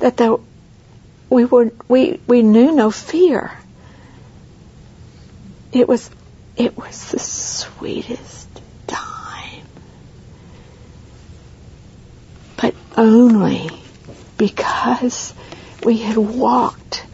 that 0.00 0.16
the, 0.16 0.38
we 1.28 1.44
were, 1.44 1.72
we, 1.88 2.20
we 2.26 2.42
knew 2.42 2.72
no 2.72 2.90
fear. 2.90 3.52
It 5.72 5.88
was, 5.88 6.10
it 6.56 6.76
was 6.76 7.10
the 7.10 7.18
sweetest 7.18 8.48
time. 8.86 9.64
But 12.60 12.74
only 12.96 13.70
because 14.36 15.34
we 15.82 15.98
had 15.98 16.16
walked 16.16 17.04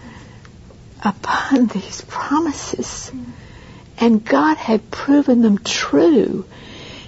upon 1.04 1.66
these 1.66 2.02
promises 2.08 3.12
and 3.98 4.24
God 4.24 4.56
had 4.56 4.90
proven 4.90 5.42
them 5.42 5.58
true 5.58 6.44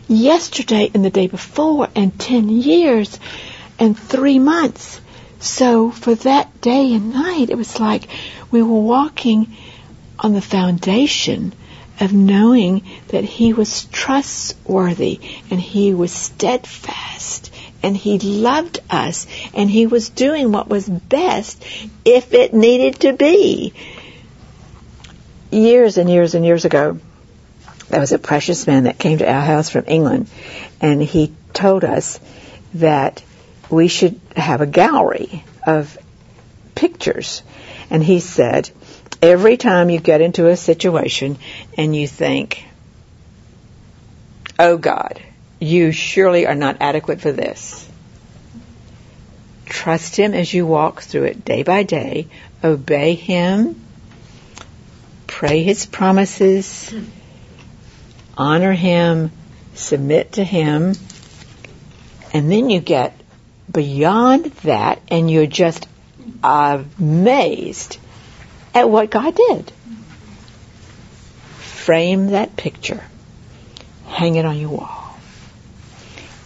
yesterday 0.06 0.90
and 0.94 1.04
the 1.04 1.10
day 1.10 1.26
before 1.26 1.88
and 1.94 2.18
10 2.18 2.48
years 2.48 3.18
and 3.78 3.98
three 3.98 4.38
months. 4.38 5.00
So 5.40 5.90
for 5.90 6.14
that 6.14 6.60
day 6.60 6.94
and 6.94 7.12
night, 7.12 7.50
it 7.50 7.56
was 7.56 7.78
like 7.78 8.08
we 8.50 8.62
were 8.62 8.80
walking 8.80 9.56
on 10.18 10.32
the 10.32 10.40
foundation 10.40 11.52
of 12.00 12.12
knowing 12.12 12.84
that 13.08 13.24
he 13.24 13.52
was 13.52 13.84
trustworthy 13.86 15.20
and 15.50 15.60
he 15.60 15.94
was 15.94 16.12
steadfast 16.12 17.50
and 17.88 17.96
he 17.96 18.18
loved 18.18 18.80
us 18.90 19.26
and 19.54 19.70
he 19.70 19.86
was 19.86 20.10
doing 20.10 20.52
what 20.52 20.68
was 20.68 20.86
best 20.86 21.64
if 22.04 22.34
it 22.34 22.52
needed 22.52 23.00
to 23.00 23.14
be. 23.14 23.72
Years 25.50 25.96
and 25.96 26.10
years 26.10 26.34
and 26.34 26.44
years 26.44 26.66
ago, 26.66 26.98
there 27.88 28.00
was 28.00 28.12
a 28.12 28.18
precious 28.18 28.66
man 28.66 28.84
that 28.84 28.98
came 28.98 29.16
to 29.18 29.32
our 29.32 29.40
house 29.40 29.70
from 29.70 29.84
England 29.86 30.28
and 30.82 31.02
he 31.02 31.32
told 31.54 31.82
us 31.82 32.20
that 32.74 33.22
we 33.70 33.88
should 33.88 34.20
have 34.36 34.60
a 34.60 34.66
gallery 34.66 35.42
of 35.66 35.96
pictures. 36.74 37.42
And 37.88 38.04
he 38.04 38.20
said, 38.20 38.68
every 39.22 39.56
time 39.56 39.88
you 39.88 39.98
get 39.98 40.20
into 40.20 40.46
a 40.46 40.58
situation 40.58 41.38
and 41.78 41.96
you 41.96 42.06
think, 42.06 42.66
oh 44.58 44.76
God, 44.76 45.22
you 45.60 45.92
surely 45.92 46.46
are 46.46 46.54
not 46.54 46.76
adequate 46.80 47.20
for 47.20 47.32
this. 47.32 47.88
Trust 49.66 50.16
Him 50.16 50.34
as 50.34 50.52
you 50.52 50.66
walk 50.66 51.02
through 51.02 51.24
it 51.24 51.44
day 51.44 51.62
by 51.62 51.82
day. 51.82 52.28
Obey 52.62 53.14
Him. 53.14 53.80
Pray 55.26 55.62
His 55.62 55.86
promises. 55.86 56.94
Honor 58.36 58.72
Him. 58.72 59.30
Submit 59.74 60.32
to 60.32 60.44
Him. 60.44 60.94
And 62.32 62.50
then 62.50 62.70
you 62.70 62.80
get 62.80 63.18
beyond 63.70 64.46
that 64.62 65.00
and 65.08 65.30
you're 65.30 65.46
just 65.46 65.86
amazed 66.42 67.98
at 68.74 68.88
what 68.88 69.10
God 69.10 69.34
did. 69.34 69.72
Frame 71.58 72.28
that 72.28 72.56
picture. 72.56 73.02
Hang 74.06 74.36
it 74.36 74.44
on 74.44 74.58
your 74.58 74.70
wall. 74.70 74.97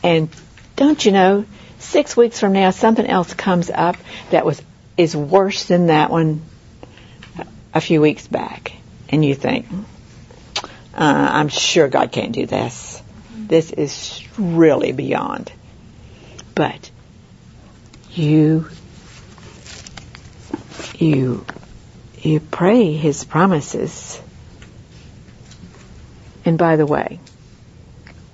And 0.03 0.29
don't 0.77 1.05
you 1.05 1.13
know, 1.13 1.45
six 1.79 2.17
weeks 2.17 2.41
from 2.41 2.53
now, 2.53 2.71
something 2.71 3.07
else 3.07 3.35
comes 3.35 3.71
up 3.71 3.97
that 4.31 4.45
was 4.45 4.61
is 4.97 5.17
worse 5.17 5.65
than 5.65 5.87
that 5.87 6.11
one 6.11 6.43
a 7.75 7.81
few 7.81 8.01
weeks 8.01 8.27
back, 8.27 8.73
and 9.09 9.25
you 9.25 9.35
think, 9.35 9.67
uh, 10.63 10.69
"I'm 10.95 11.49
sure 11.49 11.89
God 11.89 12.13
can't 12.13 12.33
do 12.33 12.47
this. 12.47 13.03
This 13.37 13.71
is 13.71 14.23
really 14.39 14.93
beyond." 14.93 15.51
But 16.55 16.91
you 18.11 18.69
you 20.99 21.45
you 22.21 22.41
pray 22.41 22.93
his 22.93 23.25
promises. 23.25 24.21
And 26.45 26.59
by 26.59 26.77
the 26.77 26.87
way, 26.87 27.21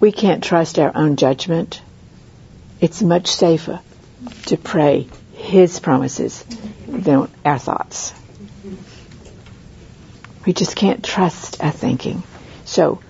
we 0.00 0.12
can't 0.12 0.44
trust 0.44 0.78
our 0.78 0.92
own 0.94 1.16
judgment. 1.16 1.82
It's 2.80 3.02
much 3.02 3.28
safer 3.28 3.80
to 4.46 4.56
pray 4.56 5.08
his 5.32 5.80
promises 5.80 6.44
than 6.87 7.28
our 7.44 7.58
thoughts. 7.58 8.14
We 10.46 10.52
just 10.52 10.76
can't 10.76 11.04
trust 11.04 11.62
our 11.62 11.72
thinking. 11.72 12.22
So 12.64 13.02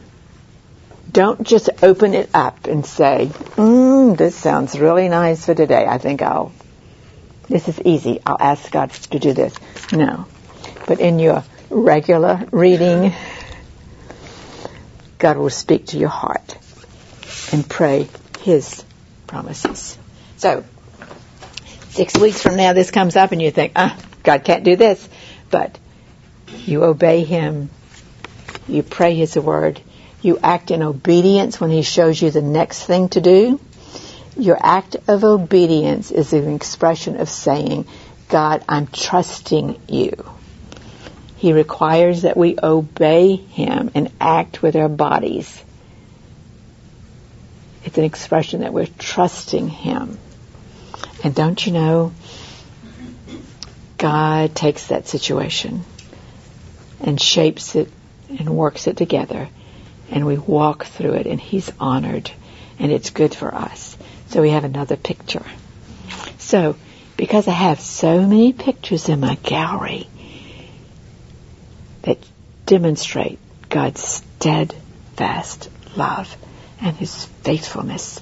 don't 1.11 1.46
just 1.46 1.70
open 1.83 2.14
it 2.14 2.31
up 2.35 2.66
and 2.66 2.85
say, 2.85 3.31
mm, 3.57 4.16
this 4.16 4.35
sounds 4.35 4.79
really 4.79 5.09
nice 5.09 5.44
for 5.44 5.55
today. 5.55 5.87
I 5.87 5.98
think 5.98 6.22
I'll, 6.22 6.53
this 7.48 7.68
is 7.68 7.81
easy. 7.85 8.20
I'll 8.24 8.38
ask 8.40 8.70
God 8.70 8.90
to 8.90 9.18
do 9.18 9.33
this. 9.35 9.55
No. 9.92 10.27
But 10.87 11.01
in 11.01 11.18
your 11.18 11.44
regular 11.70 12.46
reading, 12.51 13.12
God 15.18 15.37
will 15.37 15.51
speak 15.51 15.87
to 15.88 15.98
your 15.98 16.09
heart 16.09 16.58
and 17.53 17.69
pray 17.69 18.09
His 18.41 18.85
promises. 19.27 19.99
So, 20.37 20.65
six 21.91 22.17
weeks 22.17 22.43
from 22.43 22.57
now 22.57 22.73
this 22.73 22.91
comes 22.91 23.17
up 23.17 23.33
and 23.33 23.43
you 23.43 23.51
think, 23.51 23.73
ah, 23.77 23.99
God 24.23 24.45
can't 24.45 24.65
do 24.65 24.77
this. 24.77 25.09
But 25.51 25.79
you 26.67 26.85
obey 26.85 27.25
Him. 27.25 27.71
You 28.67 28.83
pray 28.83 29.15
His 29.15 29.37
word. 29.37 29.81
You 30.21 30.39
act 30.43 30.71
in 30.71 30.83
obedience 30.83 31.61
when 31.61 31.71
He 31.71 31.83
shows 31.83 32.21
you 32.21 32.31
the 32.31 32.43
next 32.43 32.85
thing 32.85 33.09
to 33.11 33.21
do. 33.21 33.61
Your 34.37 34.59
act 34.61 34.97
of 35.09 35.25
obedience 35.25 36.11
is 36.11 36.33
an 36.33 36.55
expression 36.55 37.21
of 37.21 37.29
saying, 37.29 37.87
God, 38.29 38.65
I'm 38.69 38.87
trusting 38.87 39.81
you. 39.89 40.13
He 41.37 41.53
requires 41.53 42.23
that 42.23 42.37
we 42.37 42.57
obey 42.63 43.37
Him 43.37 43.91
and 43.95 44.13
act 44.21 44.63
with 44.63 44.77
our 44.77 44.89
bodies. 44.89 45.65
It's 47.88 47.96
an 47.96 48.05
expression 48.05 48.61
that 48.61 48.74
we're 48.74 48.87
trusting 48.98 49.66
Him. 49.66 50.18
And 51.24 51.35
don't 51.35 51.64
you 51.64 51.72
know, 51.72 52.12
God 53.96 54.55
takes 54.55 54.88
that 54.88 55.09
situation 55.09 55.87
and 57.01 57.18
shapes 57.18 57.77
it 57.77 57.90
and 58.29 58.51
works 58.51 58.88
it 58.88 58.98
together 58.98 59.48
and 60.11 60.27
we 60.27 60.36
walk 60.36 60.84
through 60.84 61.14
it 61.14 61.26
and 61.26 61.41
He's 61.41 61.72
honored 61.80 62.30
and 62.78 62.93
it's 62.93 63.09
good 63.09 63.34
for 63.34 63.55
us. 63.55 63.97
So 64.26 64.43
we 64.43 64.51
have 64.51 64.64
another 64.64 64.97
picture. 64.97 65.47
So, 66.36 66.76
because 67.16 67.49
I 67.49 67.53
have 67.53 67.80
so 67.80 68.20
many 68.20 68.53
pictures 68.53 69.09
in 69.09 69.20
my 69.20 69.36
gallery, 69.36 70.09
that 72.03 72.18
demonstrate 72.66 73.39
God's 73.70 74.03
steadfast 74.03 75.70
love 75.97 76.36
and 76.81 76.97
His 76.97 77.24
faithfulness. 77.43 78.20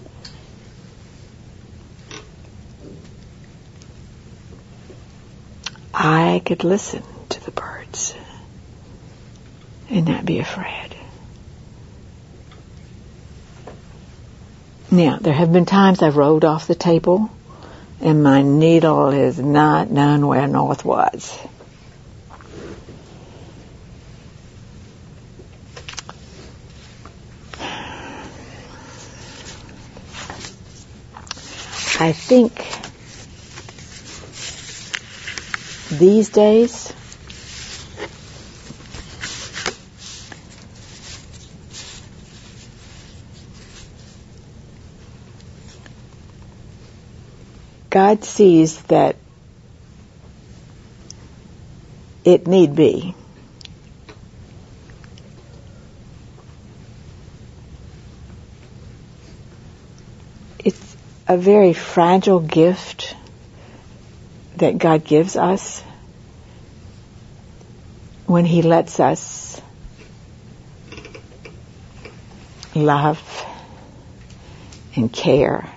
I 5.93 6.43
could 6.45 6.63
listen 6.63 7.03
to 7.31 7.45
the 7.45 7.51
birds 7.51 8.15
and 9.89 10.07
not 10.07 10.27
be 10.27 10.39
afraid. 10.39 10.95
Now, 14.91 15.19
there 15.21 15.35
have 15.35 15.53
been 15.53 15.67
times 15.67 16.03
I've 16.03 16.17
rolled 16.17 16.45
off 16.45 16.67
the 16.67 16.75
table 16.75 17.31
and 18.01 18.23
my 18.23 18.43
needle 18.43 19.11
has 19.11 19.39
not 19.39 19.91
known 19.91 20.27
where 20.27 20.47
north 20.47 20.85
was. 20.85 21.39
I 31.99 32.13
think 32.13 32.53
these 35.99 36.29
days 36.29 36.93
God 47.91 48.25
sees 48.25 48.83
that 48.85 49.17
it 52.25 52.47
need 52.47 52.75
be. 52.75 53.15
It's 60.59 60.96
a 61.29 61.37
very 61.37 61.73
fragile 61.73 62.41
gift 62.41 63.17
that 64.57 64.79
God 64.79 65.05
gives 65.05 65.37
us 65.37 65.83
when 68.27 68.45
He 68.45 68.63
lets 68.63 69.01
us 69.01 69.61
love 72.75 73.45
and 74.95 75.13
care 75.13 75.69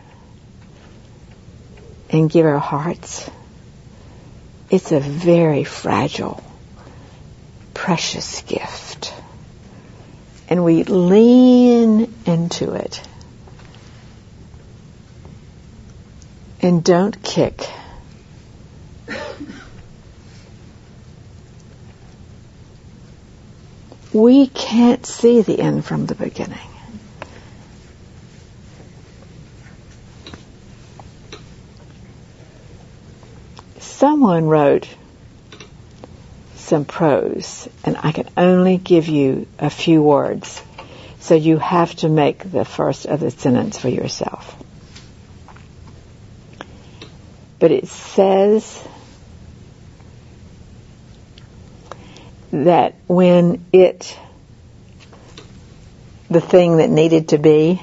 and 2.12 2.30
give 2.30 2.46
our 2.46 2.60
hearts. 2.60 3.30
It's 4.70 4.92
a 4.92 5.00
very 5.00 5.64
fragile, 5.64 6.44
precious 7.74 8.42
gift. 8.44 9.14
And 10.48 10.64
we 10.64 10.84
lean 10.84 12.14
into 12.26 12.74
it 12.74 13.02
and 16.62 16.84
don't 16.84 17.22
kick. 17.24 17.68
We 24.12 24.48
can't 24.48 25.06
see 25.06 25.42
the 25.42 25.60
end 25.60 25.86
from 25.86 26.08
the 26.08 26.16
beginning. 26.16 26.58
someone 34.00 34.46
wrote 34.46 34.88
some 36.56 36.86
prose, 36.86 37.68
and 37.84 37.98
I 38.02 38.14
can 38.14 38.30
only 38.38 38.78
give 38.78 39.10
you 39.10 39.46
a 39.60 39.70
few 39.70 40.02
words. 40.02 40.64
So 41.20 41.36
you 41.36 41.58
have 41.58 41.94
to 41.98 42.08
make 42.08 42.50
the 42.50 42.64
first 42.64 43.06
of 43.06 43.20
the 43.20 43.30
sentence 43.30 43.78
for 43.78 43.90
yourself. 43.90 44.56
But 47.60 47.72
it 47.72 47.88
says 47.88 48.82
that 52.52 52.96
when 53.08 53.66
it, 53.74 54.18
the 56.30 56.42
thing 56.42 56.78
that 56.78 56.90
needed 56.90 57.30
to 57.30 57.38
be, 57.38 57.82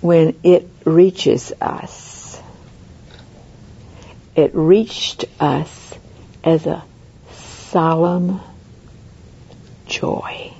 when 0.00 0.38
it 0.42 0.68
reaches 0.84 1.52
us, 1.60 2.42
it 4.34 4.54
reached 4.54 5.24
us 5.40 5.94
as 6.44 6.66
a 6.66 6.84
solemn 7.32 8.40
joy. 9.86 10.52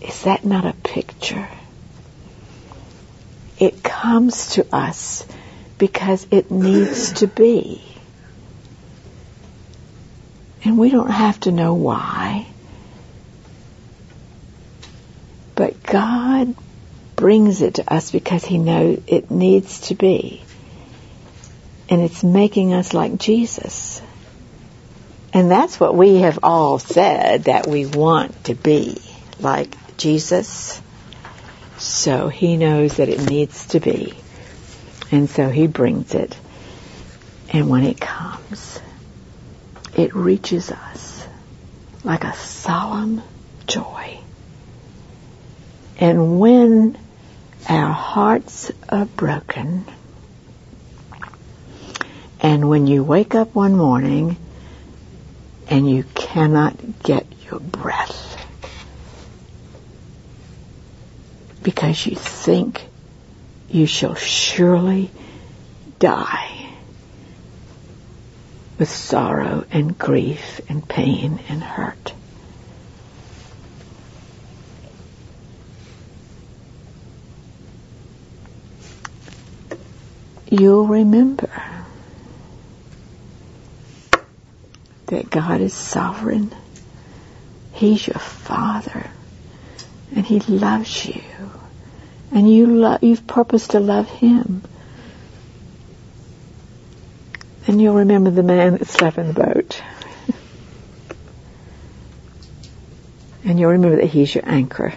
Is 0.00 0.22
that 0.22 0.44
not 0.44 0.64
a 0.64 0.72
picture? 0.72 1.48
It 3.58 3.82
comes 3.82 4.54
to 4.54 4.66
us 4.74 5.26
because 5.78 6.26
it 6.30 6.50
needs 6.50 7.12
to 7.14 7.26
be. 7.26 7.82
And 10.64 10.78
we 10.78 10.90
don't 10.90 11.10
have 11.10 11.40
to 11.40 11.52
know 11.52 11.74
why. 11.74 12.46
But 15.54 15.82
God 15.82 16.54
brings 17.16 17.62
it 17.62 17.74
to 17.74 17.92
us 17.92 18.12
because 18.12 18.44
he 18.44 18.58
knows 18.58 19.02
it 19.06 19.30
needs 19.30 19.80
to 19.88 19.94
be. 19.94 20.42
And 21.88 22.00
it's 22.00 22.22
making 22.22 22.74
us 22.74 22.94
like 22.94 23.18
Jesus. 23.18 24.00
And 25.32 25.50
that's 25.50 25.80
what 25.80 25.96
we 25.96 26.18
have 26.18 26.40
all 26.42 26.78
said 26.78 27.44
that 27.44 27.66
we 27.66 27.86
want 27.86 28.44
to 28.44 28.54
be 28.54 29.00
like 29.40 29.74
Jesus. 29.96 30.80
So 31.88 32.28
he 32.28 32.58
knows 32.58 32.98
that 32.98 33.08
it 33.08 33.30
needs 33.30 33.68
to 33.68 33.80
be. 33.80 34.14
And 35.10 35.28
so 35.28 35.48
he 35.48 35.66
brings 35.66 36.14
it. 36.14 36.36
And 37.50 37.70
when 37.70 37.82
it 37.84 37.98
comes, 37.98 38.78
it 39.96 40.14
reaches 40.14 40.70
us 40.70 41.26
like 42.04 42.24
a 42.24 42.34
solemn 42.34 43.22
joy. 43.66 44.20
And 45.98 46.38
when 46.38 46.98
our 47.68 47.92
hearts 47.92 48.70
are 48.90 49.06
broken. 49.06 49.86
And 52.40 52.68
when 52.68 52.86
you 52.86 53.02
wake 53.02 53.34
up 53.34 53.54
one 53.54 53.74
morning 53.74 54.36
and 55.68 55.88
you 55.88 56.04
cannot 56.14 57.02
get 57.02 57.26
your 57.50 57.60
breath 57.60 58.37
because 61.62 62.06
you 62.06 62.16
think 62.16 62.86
you 63.68 63.86
shall 63.86 64.14
surely 64.14 65.10
die 65.98 66.70
with 68.78 68.88
sorrow 68.88 69.64
and 69.70 69.98
grief 69.98 70.60
and 70.68 70.88
pain 70.88 71.40
and 71.48 71.62
hurt. 71.62 72.14
you'll 80.50 80.86
remember 80.86 81.50
that 85.06 85.30
God 85.30 85.60
is 85.60 85.74
sovereign. 85.74 86.54
He's 87.72 88.06
your 88.06 88.18
Father. 88.18 89.10
And 90.18 90.26
He 90.26 90.40
loves 90.40 91.06
you. 91.06 91.22
And 92.32 92.52
you 92.52 92.66
lo- 92.66 92.98
you've 93.00 93.28
purposed 93.28 93.70
to 93.70 93.78
love 93.78 94.08
Him. 94.08 94.62
And 97.68 97.80
you'll 97.80 97.94
remember 97.94 98.32
the 98.32 98.42
man 98.42 98.78
that 98.78 98.88
slept 98.88 99.16
in 99.16 99.28
the 99.28 99.32
boat. 99.32 99.80
and 103.44 103.60
you'll 103.60 103.70
remember 103.70 103.98
that 103.98 104.06
He's 104.06 104.34
your 104.34 104.42
anchor. 104.44 104.92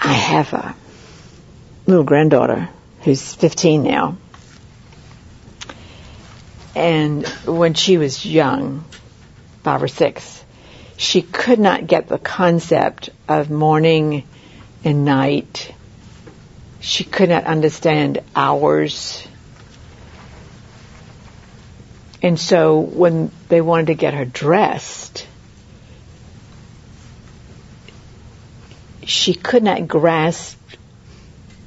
I 0.00 0.12
have 0.12 0.52
a 0.52 0.76
little 1.86 2.04
granddaughter 2.04 2.68
who's 3.00 3.34
15 3.34 3.82
now. 3.82 4.18
And 6.80 7.26
when 7.44 7.74
she 7.74 7.98
was 7.98 8.24
young, 8.24 8.86
five 9.62 9.82
or 9.82 9.88
six, 9.88 10.42
she 10.96 11.20
could 11.20 11.58
not 11.58 11.86
get 11.86 12.08
the 12.08 12.18
concept 12.18 13.10
of 13.28 13.50
morning 13.50 14.26
and 14.82 15.04
night. 15.04 15.74
She 16.80 17.04
could 17.04 17.28
not 17.28 17.44
understand 17.44 18.20
hours. 18.34 19.28
And 22.22 22.40
so 22.40 22.78
when 22.78 23.30
they 23.50 23.60
wanted 23.60 23.88
to 23.88 23.94
get 23.94 24.14
her 24.14 24.24
dressed, 24.24 25.26
she 29.04 29.34
could 29.34 29.62
not 29.62 29.86
grasp 29.86 30.58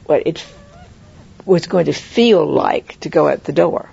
what 0.06 0.26
it 0.26 0.44
was 1.46 1.68
going 1.68 1.86
to 1.86 1.94
feel 1.94 2.44
like 2.44 3.00
to 3.02 3.10
go 3.10 3.28
out 3.28 3.44
the 3.44 3.54
door. 3.54 3.93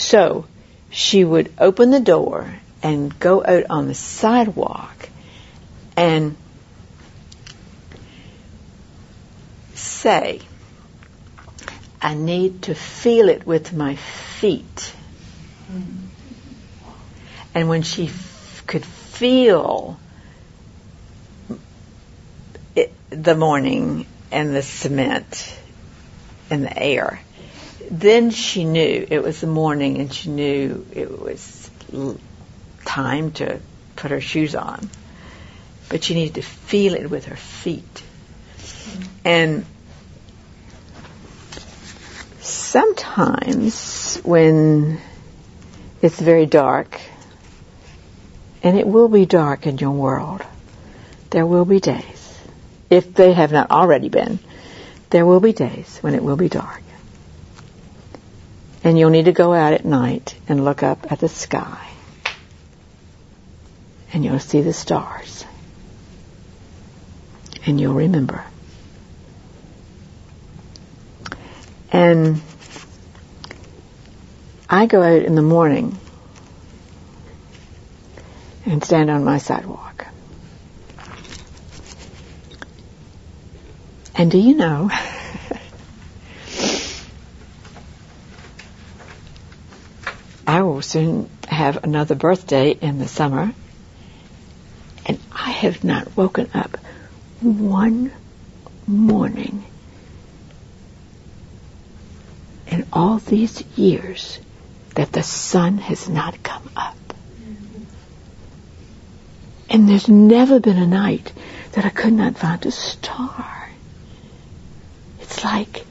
So 0.00 0.46
she 0.90 1.24
would 1.24 1.52
open 1.58 1.90
the 1.90 2.00
door 2.00 2.52
and 2.82 3.16
go 3.20 3.44
out 3.44 3.66
on 3.68 3.86
the 3.86 3.94
sidewalk 3.94 5.10
and 5.94 6.36
say, 9.74 10.40
I 12.00 12.14
need 12.14 12.62
to 12.62 12.74
feel 12.74 13.28
it 13.28 13.46
with 13.46 13.74
my 13.74 13.96
feet. 13.96 14.94
And 17.54 17.68
when 17.68 17.82
she 17.82 18.06
f- 18.06 18.64
could 18.66 18.86
feel 18.86 20.00
the 23.10 23.34
morning 23.34 24.06
and 24.32 24.56
the 24.56 24.62
cement 24.62 25.58
and 26.48 26.64
the 26.64 26.78
air. 26.78 27.20
Then 27.90 28.30
she 28.30 28.64
knew 28.64 29.06
it 29.10 29.22
was 29.22 29.40
the 29.40 29.46
morning 29.46 29.98
and 29.98 30.12
she 30.12 30.30
knew 30.30 30.86
it 30.92 31.20
was 31.20 31.70
time 32.84 33.32
to 33.32 33.60
put 33.96 34.10
her 34.12 34.20
shoes 34.20 34.54
on. 34.54 34.88
But 35.88 36.04
she 36.04 36.14
needed 36.14 36.36
to 36.36 36.42
feel 36.42 36.94
it 36.94 37.10
with 37.10 37.26
her 37.26 37.36
feet. 37.36 38.02
And 39.24 39.64
sometimes 42.40 44.18
when 44.22 45.00
it's 46.00 46.20
very 46.20 46.46
dark 46.46 47.00
And 48.62 48.78
it 48.78 48.86
will 48.86 49.08
be 49.08 49.26
dark 49.26 49.66
in 49.66 49.78
your 49.78 49.92
world. 49.92 50.42
There 51.30 51.46
will 51.46 51.64
be 51.64 51.80
days, 51.80 52.38
if 52.90 53.14
they 53.14 53.32
have 53.32 53.52
not 53.52 53.70
already 53.70 54.08
been, 54.08 54.38
there 55.10 55.24
will 55.24 55.40
be 55.40 55.52
days 55.52 55.98
when 56.02 56.14
it 56.14 56.22
will 56.22 56.36
be 56.36 56.48
dark. 56.48 56.82
And 58.82 58.98
you'll 58.98 59.10
need 59.10 59.26
to 59.26 59.32
go 59.32 59.52
out 59.52 59.72
at 59.72 59.84
night 59.84 60.34
and 60.48 60.64
look 60.64 60.82
up 60.82 61.12
at 61.12 61.18
the 61.18 61.28
sky. 61.28 61.86
And 64.12 64.24
you'll 64.24 64.40
see 64.40 64.62
the 64.62 64.72
stars. 64.72 65.44
And 67.66 67.80
you'll 67.80 67.94
remember. 67.94 68.44
And 71.92 72.40
I 74.68 74.86
go 74.86 75.02
out 75.02 75.22
in 75.22 75.34
the 75.34 75.42
morning 75.42 75.98
and 78.64 78.84
stand 78.84 79.10
on 79.10 79.24
my 79.24 79.38
sidewalk. 79.38 80.06
And 84.14 84.30
do 84.30 84.38
you 84.38 84.54
know, 84.54 84.90
I 90.50 90.62
will 90.62 90.82
soon 90.82 91.30
have 91.46 91.84
another 91.84 92.16
birthday 92.16 92.72
in 92.72 92.98
the 92.98 93.06
summer, 93.06 93.52
and 95.06 95.20
I 95.30 95.50
have 95.50 95.84
not 95.84 96.16
woken 96.16 96.50
up 96.52 96.76
one 97.40 98.10
morning 98.84 99.64
in 102.66 102.84
all 102.92 103.18
these 103.18 103.62
years 103.76 104.40
that 104.96 105.12
the 105.12 105.22
sun 105.22 105.78
has 105.78 106.08
not 106.08 106.42
come 106.42 106.68
up. 106.74 106.96
And 109.68 109.88
there's 109.88 110.08
never 110.08 110.58
been 110.58 110.78
a 110.78 110.86
night 110.88 111.32
that 111.74 111.84
I 111.84 111.90
could 111.90 112.14
not 112.14 112.36
find 112.36 112.66
a 112.66 112.72
star. 112.72 113.68
It's 115.20 115.44
like 115.44 115.86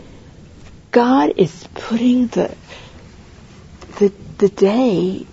God 0.92 1.36
is 1.38 1.66
putting 1.76 2.28
the 2.28 2.54
the 4.00 4.12
the 4.40 4.50
day 4.50 5.26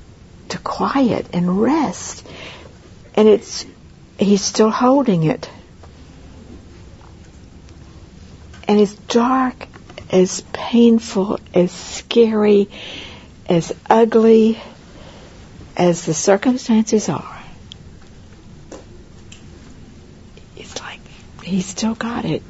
to 0.51 0.59
quiet 0.59 1.27
and 1.33 1.61
rest. 1.61 2.27
And 3.15 3.29
it's 3.29 3.65
he's 4.19 4.43
still 4.43 4.71
holding 4.71 5.25
it. 5.25 5.51
And 8.69 8.81
as 8.81 8.95
dark, 8.95 9.69
as 10.11 10.43
painful, 10.53 11.39
as 11.55 11.73
scary, 11.73 12.69
as 13.49 13.73
ugly 13.89 14.61
as 15.77 16.05
the 16.05 16.15
circumstances 16.15 17.09
are, 17.09 17.43
it's 20.57 20.81
like 20.81 21.01
He's 21.47 21.67
still 21.67 21.95
got 21.95 22.25
it. 22.25 22.43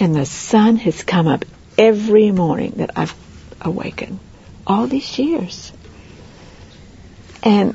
And 0.00 0.16
the 0.16 0.26
sun 0.26 0.76
has 0.78 1.04
come 1.04 1.28
up 1.28 1.44
every 1.78 2.32
morning 2.32 2.72
that 2.78 2.90
I've 2.96 3.14
awakened. 3.60 4.18
All 4.70 4.86
these 4.86 5.18
years. 5.18 5.72
And 7.42 7.74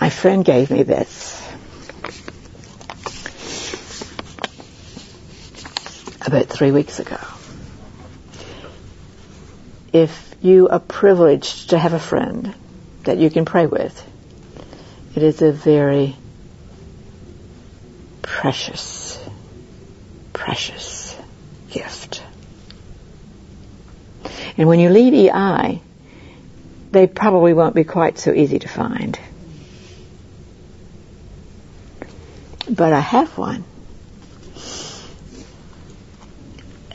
my 0.00 0.08
friend 0.08 0.42
gave 0.42 0.70
me 0.70 0.82
this. 0.82 1.46
about 6.26 6.46
three 6.46 6.70
weeks 6.70 7.00
ago. 7.00 7.18
If 9.92 10.34
you 10.40 10.70
are 10.70 10.80
privileged 10.80 11.68
to 11.68 11.78
have 11.78 11.92
a 11.92 12.00
friend 12.00 12.54
that 13.04 13.18
you 13.18 13.30
can 13.30 13.44
pray 13.44 13.66
with, 13.66 14.06
it 15.14 15.22
is 15.22 15.42
a 15.42 15.52
very 15.52 16.16
precious, 18.22 19.18
precious 20.32 21.16
gift. 21.70 22.22
And 24.56 24.68
when 24.68 24.80
you 24.80 24.90
leave 24.90 25.14
EI, 25.14 25.80
they 26.90 27.06
probably 27.06 27.54
won't 27.54 27.74
be 27.74 27.84
quite 27.84 28.18
so 28.18 28.32
easy 28.32 28.58
to 28.58 28.68
find. 28.68 29.18
But 32.68 32.92
I 32.92 33.00
have 33.00 33.36
one 33.36 33.64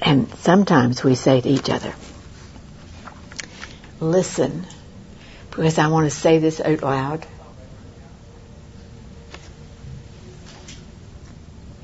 And 0.10 0.28
sometimes 0.40 1.04
we 1.04 1.16
say 1.16 1.42
to 1.42 1.50
each 1.50 1.70
other, 1.70 1.94
listen, 4.00 4.66
because 5.60 5.78
I 5.78 5.88
want 5.88 6.10
to 6.10 6.10
say 6.10 6.38
this 6.38 6.62
out 6.62 6.82
loud. 6.82 7.26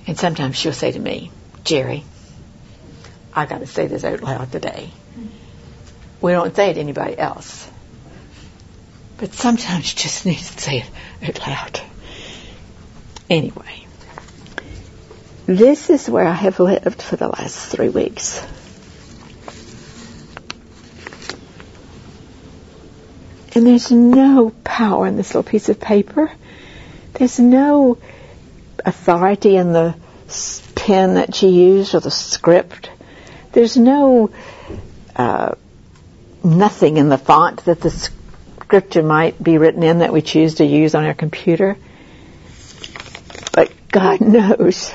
And 0.07 0.17
sometimes 0.17 0.55
she'll 0.55 0.71
say 0.71 0.93
to 0.93 0.99
me, 0.99 1.29
Gerrie, 1.65 2.05
I 3.33 3.45
got 3.45 3.59
to 3.59 3.67
say 3.67 3.87
this 3.87 4.05
out 4.05 4.21
loud 4.21 4.49
today. 4.49 4.91
We 6.21 6.31
don't 6.31 6.55
say 6.55 6.69
it 6.69 6.75
to 6.75 6.79
anybody 6.79 7.17
else. 7.17 7.69
But 9.17 9.33
sometimes 9.33 9.91
you 9.91 9.99
just 9.99 10.25
need 10.25 10.37
to 10.37 10.61
say 10.61 10.85
it 11.21 11.37
out 11.37 11.45
loud. 11.45 11.81
Anyway. 13.29 13.87
This 15.47 15.89
is 15.89 16.09
where 16.09 16.25
I 16.25 16.31
have 16.33 16.61
lived 16.61 17.01
for 17.01 17.17
the 17.17 17.27
last 17.27 17.73
three 17.73 17.89
weeks. 17.89 18.41
And 23.55 23.65
there's 23.65 23.89
no 23.89 24.49
power 24.63 25.07
in 25.07 25.15
this 25.15 25.29
little 25.29 25.49
piece 25.49 25.69
of 25.69 25.79
paper. 25.79 26.29
There's 27.13 27.39
no 27.39 27.97
authority 28.83 29.55
in 29.55 29.71
the 29.71 29.95
pen 30.75 31.13
that 31.13 31.33
she 31.33 31.47
used 31.47 31.95
or 31.95 32.01
the 32.01 32.11
script. 32.11 32.89
There's 33.53 33.77
no 33.77 34.31
uh, 35.15 35.55
nothing 36.43 36.97
in 36.97 37.07
the 37.07 37.17
font 37.17 37.63
that 37.65 37.79
the 37.79 37.89
scripture 37.89 39.03
might 39.03 39.41
be 39.41 39.57
written 39.57 39.83
in 39.83 39.99
that 39.99 40.11
we 40.11 40.21
choose 40.21 40.55
to 40.55 40.65
use 40.65 40.93
on 40.93 41.05
our 41.05 41.13
computer. 41.13 41.77
But 43.53 43.71
God 43.89 44.19
knows 44.35 44.91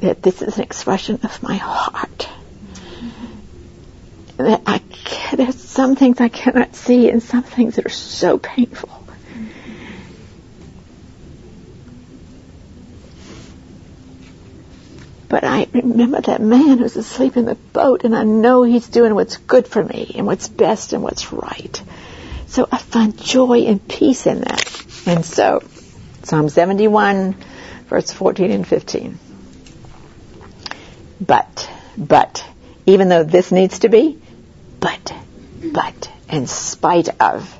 that 0.00 0.22
this 0.22 0.42
is 0.42 0.56
an 0.56 0.64
expression 0.64 1.20
of 1.22 1.42
my 1.42 1.56
heart. 1.56 2.28
That 4.38 4.62
I 4.66 4.78
some 5.80 5.96
things 5.96 6.20
I 6.20 6.28
cannot 6.28 6.76
see 6.76 7.08
and 7.08 7.22
some 7.22 7.42
things 7.42 7.76
that 7.76 7.86
are 7.86 7.88
so 7.88 8.36
painful. 8.36 8.90
But 15.30 15.44
I 15.44 15.68
remember 15.72 16.20
that 16.20 16.42
man 16.42 16.76
who's 16.76 16.96
asleep 16.96 17.38
in 17.38 17.46
the 17.46 17.54
boat 17.54 18.04
and 18.04 18.14
I 18.14 18.24
know 18.24 18.62
he's 18.62 18.88
doing 18.88 19.14
what's 19.14 19.38
good 19.38 19.66
for 19.66 19.82
me 19.82 20.12
and 20.16 20.26
what's 20.26 20.48
best 20.48 20.92
and 20.92 21.02
what's 21.02 21.32
right. 21.32 21.82
So 22.46 22.68
I 22.70 22.76
find 22.76 23.18
joy 23.18 23.60
and 23.60 23.88
peace 23.88 24.26
in 24.26 24.42
that. 24.42 24.84
And 25.06 25.24
so, 25.24 25.62
Psalm 26.24 26.50
71, 26.50 27.36
verse 27.86 28.12
14 28.12 28.50
and 28.50 28.68
15. 28.68 29.18
But, 31.22 31.70
but, 31.96 32.46
even 32.84 33.08
though 33.08 33.24
this 33.24 33.50
needs 33.50 33.78
to 33.78 33.88
be, 33.88 34.20
but, 34.78 35.14
but, 35.62 36.10
in 36.28 36.46
spite 36.46 37.08
of, 37.20 37.58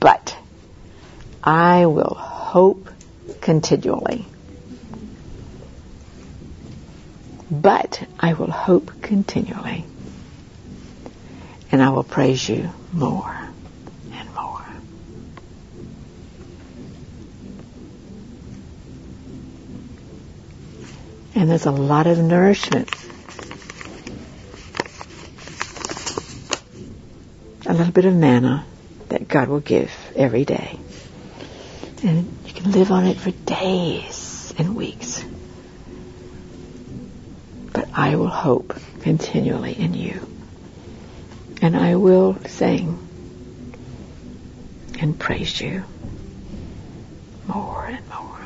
but, 0.00 0.36
I 1.42 1.86
will 1.86 2.14
hope 2.14 2.90
continually. 3.40 4.26
But 7.50 8.06
I 8.20 8.34
will 8.34 8.50
hope 8.50 9.00
continually. 9.00 9.84
And 11.72 11.82
I 11.82 11.90
will 11.90 12.04
praise 12.04 12.46
you 12.48 12.70
more 12.92 13.34
and 14.12 14.34
more. 14.34 14.64
And 21.34 21.50
there's 21.50 21.66
a 21.66 21.70
lot 21.70 22.06
of 22.06 22.18
nourishment 22.18 22.94
a 27.68 27.74
little 27.74 27.92
bit 27.92 28.06
of 28.06 28.14
manna 28.14 28.66
that 29.10 29.28
God 29.28 29.48
will 29.48 29.60
give 29.60 29.92
every 30.16 30.44
day. 30.44 30.78
And 32.02 32.34
you 32.46 32.52
can 32.52 32.72
live 32.72 32.90
on 32.90 33.06
it 33.06 33.18
for 33.18 33.30
days 33.30 34.54
and 34.56 34.74
weeks. 34.74 35.22
But 37.72 37.90
I 37.94 38.16
will 38.16 38.28
hope 38.28 38.74
continually 39.00 39.72
in 39.72 39.92
you. 39.92 40.20
And 41.60 41.76
I 41.76 41.96
will 41.96 42.38
sing 42.46 42.98
and 45.00 45.18
praise 45.18 45.60
you 45.60 45.84
more 47.46 47.84
and 47.86 48.00
more. 48.08 48.37